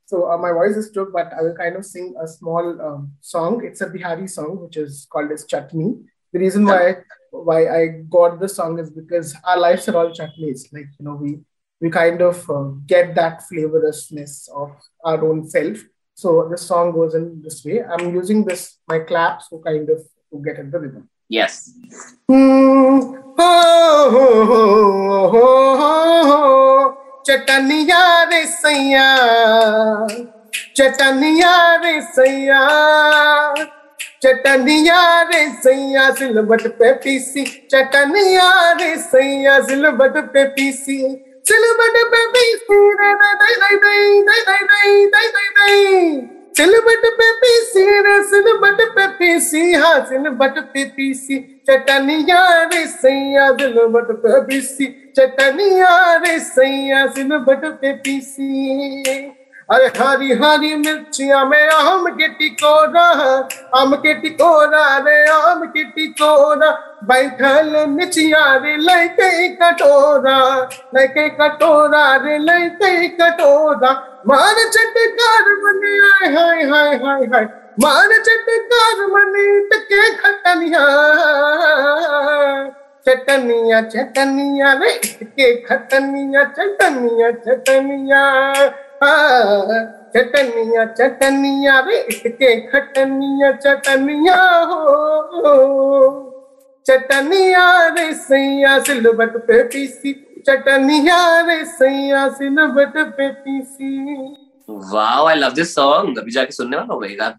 So 0.06 0.30
uh, 0.30 0.38
my 0.38 0.52
voice 0.52 0.74
is 0.74 0.90
took, 0.90 1.12
but 1.12 1.32
I 1.38 1.42
will 1.42 1.54
kind 1.54 1.76
of 1.76 1.84
sing 1.84 2.14
a 2.22 2.26
small 2.26 2.80
um, 2.80 3.12
song. 3.20 3.62
It's 3.62 3.82
a 3.82 3.88
Bihari 3.88 4.26
song, 4.26 4.58
which 4.62 4.78
is 4.78 5.06
called 5.10 5.30
as 5.30 5.44
Chutney. 5.44 5.96
The 6.32 6.38
reason 6.38 6.64
why 6.64 6.96
why 7.30 7.68
I 7.68 7.86
got 8.08 8.40
the 8.40 8.48
song 8.48 8.78
is 8.78 8.90
because 8.90 9.34
our 9.44 9.58
lives 9.58 9.86
are 9.88 9.96
all 9.96 10.10
chutneys. 10.10 10.72
Like 10.72 10.88
you 10.98 11.04
know, 11.04 11.14
we 11.14 11.40
we 11.80 11.90
kind 11.90 12.22
of 12.22 12.48
uh, 12.50 12.70
get 12.86 13.14
that 13.16 13.42
flavorousness 13.52 14.48
of 14.48 14.70
our 15.04 15.22
own 15.24 15.48
self 15.48 15.78
so 16.18 16.48
the 16.50 16.58
song 16.58 16.90
goes 16.90 17.14
in 17.14 17.40
this 17.42 17.64
way. 17.64 17.80
I'm 17.80 18.12
using 18.12 18.44
this 18.44 18.78
my 18.88 18.98
claps 18.98 19.48
to 19.50 19.58
kind 19.64 19.88
of 19.88 19.98
to 20.30 20.42
get 20.44 20.58
at 20.58 20.72
the 20.72 20.78
rhythm. 20.80 21.08
Yes. 21.28 21.70
चटनिया 27.28 28.02
रे 28.30 28.44
सैया 28.46 29.06
चटनिया 30.76 31.54
रे 31.84 32.00
सैया 32.16 32.60
चटनिया 34.22 35.00
रे 35.30 35.46
सैया 35.62 36.10
सिलबट 36.18 36.66
पे 36.78 36.92
पीसी 37.04 37.44
चटनिया 37.70 38.50
रे 38.80 38.96
सैया 39.02 39.60
सिलबट 39.66 40.16
पे 40.34 40.44
पीसी 40.58 41.00
చెలుబడి 41.48 42.02
బేబీ 42.12 42.44
సిలబట్ 46.58 47.06
పెపి 47.18 47.52
సి 47.70 47.82
సిలబట్ 48.30 48.82
పెపి 48.96 49.30
సి 49.40 49.62
హా 49.74 49.92
సిలబట్ 50.08 50.60
పెపి 50.74 51.08
चटनिया 51.68 52.42
रे 52.64 52.84
सैया 52.86 53.50
दिल 53.50 53.74
बट 53.86 54.10
पे 54.22 54.40
पीसी 54.40 54.86
चटनिया 55.16 55.90
रे 56.16 56.38
सैया 56.46 57.00
सिल 57.08 57.36
बट 57.48 57.64
पे 57.80 57.92
पीसी 58.04 58.48
अरे 59.70 59.86
हरी 59.86 60.32
हरी 60.32 60.74
मिर्चिया 60.74 61.44
में 61.44 61.68
आम 61.68 62.06
के 62.06 62.28
टिकोरा 62.28 63.02
आम 63.74 63.94
के 63.96 64.14
टिकोरा 64.14 64.98
रे, 64.98 65.30
आम 65.30 65.64
के 65.64 65.84
टिकोरा 65.84 66.70
बैठल 67.04 67.72
निचिया 67.88 68.56
रे, 68.56 68.76
लैके 68.76 69.48
कटोरा 69.48 70.38
लैके 70.94 71.28
कटोरा 71.28 72.16
रे, 72.16 72.38
लैके 72.38 73.08
कटोरा। 73.08 73.92
मार 74.26 74.64
चटकार 74.70 75.54
बने 75.64 75.94
आए, 76.08 76.34
हाय 76.34 76.64
हाय 76.64 76.96
हाय 76.96 77.26
हाय। 77.26 77.44
मार 77.80 78.18
चटकार 78.22 79.06
बने 79.06 79.60
टके 79.68 80.10
खटनिया। 80.16 80.84
चटनिया 83.08 83.80
चटनिया 83.82 84.72
रे 84.72 85.00
के 85.22 85.54
खटनिया, 85.60 86.44
चटनिया 86.44 87.30
चटनिया। 87.30 88.24
चटनिया 89.02 90.84
चटनिया 90.94 91.78
रे 91.88 92.02
के 92.28 92.54
खटनिया 92.70 93.50
चटनिया 93.56 94.36
हो 94.70 95.54
चटनिया 96.86 97.66
रे 97.88 98.12
सैया 98.14 98.78
सिलबट 98.84 99.36
पे 99.46 99.62
पीसी 99.72 100.12
चटनिया 100.48 101.18
रे 101.46 101.64
सैया 101.78 102.28
सिलबट 102.38 102.96
पे 103.16 103.28
पीसी 103.46 104.36
Wow, 104.70 105.26
I 105.26 105.34
love 105.34 105.54
this 105.54 105.70
song. 105.74 106.08
अभी 106.18 106.30
जाके 106.30 106.52
सुनने 106.52 106.76
वाला 106.76 106.94
होगा 106.94 107.36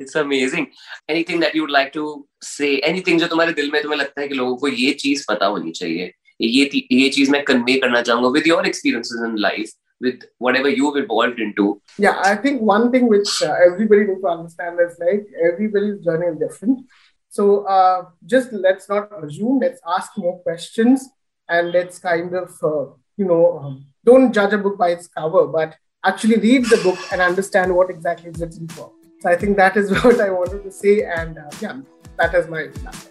It's 0.00 0.14
amazing. 0.14 0.66
Anything 1.08 1.40
that 1.40 1.54
you 1.54 1.62
would 1.62 1.72
like 1.72 1.92
to 1.94 2.04
say? 2.40 2.68
Anything 2.90 3.18
जो 3.20 3.26
तुम्हारे 3.26 3.52
दिल 3.52 3.70
में 3.72 3.82
तुम्हें 3.82 3.98
लगता 4.00 4.20
है 4.20 4.28
कि 4.28 4.34
लोगों 4.34 4.56
को 4.56 4.68
ये 4.68 4.92
चीज़ 5.00 5.24
पता 5.30 5.46
होनी 5.46 5.70
चाहिए 5.70 6.12
ये 6.40 6.70
ये 6.92 7.08
चीज़ 7.08 7.30
मैं 7.30 7.42
कन्वे 7.44 7.74
करना 7.78 8.02
चाहूँगा 8.02 8.30
with 8.36 8.46
your 8.46 8.60
experiences 8.70 9.24
in 9.28 9.34
life 9.46 9.72
with 10.02 10.20
whatever 10.38 10.68
you've 10.68 10.96
evolved 10.96 11.38
into? 11.38 11.80
Yeah, 11.96 12.20
I 12.22 12.36
think 12.36 12.60
one 12.60 12.90
thing 12.92 13.08
which 13.08 13.42
uh, 13.42 13.54
everybody 13.66 14.04
needs 14.06 14.20
to 14.20 14.28
understand 14.28 14.78
is 14.86 14.98
like 14.98 15.26
everybody's 15.50 16.04
journey 16.04 16.26
is 16.26 16.38
different. 16.38 16.80
So 17.28 17.64
uh, 17.66 18.06
just 18.26 18.52
let's 18.52 18.88
not 18.88 19.08
assume, 19.24 19.60
let's 19.60 19.80
ask 19.88 20.10
more 20.18 20.38
questions 20.40 21.08
and 21.48 21.72
let's 21.72 21.98
kind 21.98 22.34
of, 22.34 22.50
uh, 22.62 22.92
you 23.16 23.24
know, 23.24 23.58
um, 23.58 23.86
don't 24.04 24.34
judge 24.34 24.52
a 24.52 24.58
book 24.58 24.76
by 24.76 24.90
its 24.90 25.08
cover, 25.08 25.46
but 25.46 25.76
actually 26.04 26.36
read 26.36 26.66
the 26.66 26.80
book 26.82 26.98
and 27.12 27.22
understand 27.22 27.74
what 27.74 27.88
exactly 27.88 28.28
it's 28.28 28.40
written 28.40 28.68
for. 28.68 28.92
So 29.20 29.30
I 29.30 29.36
think 29.36 29.56
that 29.56 29.76
is 29.76 29.90
what 30.04 30.20
I 30.20 30.30
wanted 30.30 30.64
to 30.64 30.70
say. 30.70 31.04
And 31.04 31.38
uh, 31.38 31.50
yeah, 31.60 31.80
that 32.18 32.34
is 32.34 32.48
my 32.48 32.68
last 32.84 33.08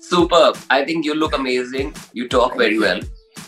Superb. 0.00 0.56
I 0.68 0.84
think 0.84 1.04
you 1.04 1.14
look 1.14 1.34
amazing. 1.34 1.94
You 2.12 2.28
talk 2.28 2.56
very 2.56 2.78
well. 2.78 3.00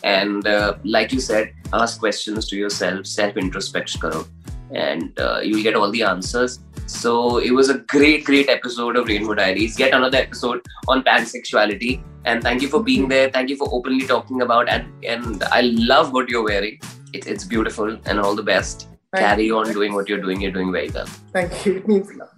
And 0.04 0.46
uh, 0.46 0.76
like 0.84 1.12
you 1.12 1.20
said, 1.20 1.54
ask 1.72 1.98
questions 1.98 2.46
to 2.48 2.56
yourself, 2.56 3.06
self 3.06 3.38
introspection, 3.38 4.02
karo, 4.02 4.26
and 4.70 5.18
uh, 5.18 5.40
you'll 5.42 5.62
get 5.62 5.74
all 5.74 5.90
the 5.90 6.02
answers. 6.02 6.60
So 6.86 7.38
it 7.38 7.52
was 7.52 7.70
a 7.70 7.78
great, 7.78 8.24
great 8.24 8.50
episode 8.50 8.96
of 8.96 9.08
Rainbow 9.08 9.34
Diaries. 9.34 9.78
Yet 9.78 9.94
another 9.94 10.18
episode 10.18 10.60
on 10.88 11.02
pansexuality. 11.04 12.04
And 12.26 12.42
thank 12.42 12.60
you 12.60 12.68
for 12.68 12.82
being 12.82 13.08
there. 13.08 13.30
Thank 13.30 13.48
you 13.48 13.56
for 13.56 13.66
openly 13.72 14.06
talking 14.06 14.42
about 14.42 14.68
and 14.68 14.86
and 15.04 15.42
I 15.44 15.62
love 15.62 16.12
what 16.12 16.28
you're 16.28 16.44
wearing. 16.44 16.78
It, 17.14 17.26
it's 17.26 17.44
beautiful 17.44 17.98
and 18.04 18.20
all 18.20 18.34
the 18.34 18.42
best. 18.42 18.88
Thank 19.12 19.26
Carry 19.26 19.46
you. 19.46 19.58
on 19.58 19.72
doing 19.72 19.94
what 19.94 20.08
you're 20.08 20.20
doing. 20.20 20.40
You're 20.40 20.52
doing 20.52 20.72
very 20.72 20.90
well. 20.90 21.06
Thank 21.32 21.64
you. 21.64 21.74
It 21.82 21.88
means 21.88 22.10
a 22.10 22.18
lot. 22.18 22.30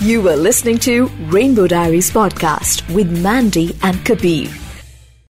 You 0.00 0.22
were 0.22 0.36
listening 0.36 0.78
to 0.80 1.06
Rainbow 1.36 1.66
Diaries 1.66 2.10
podcast 2.10 2.94
with 2.94 3.10
Mandy 3.22 3.74
and 3.82 4.04
Kabir. 4.04 4.50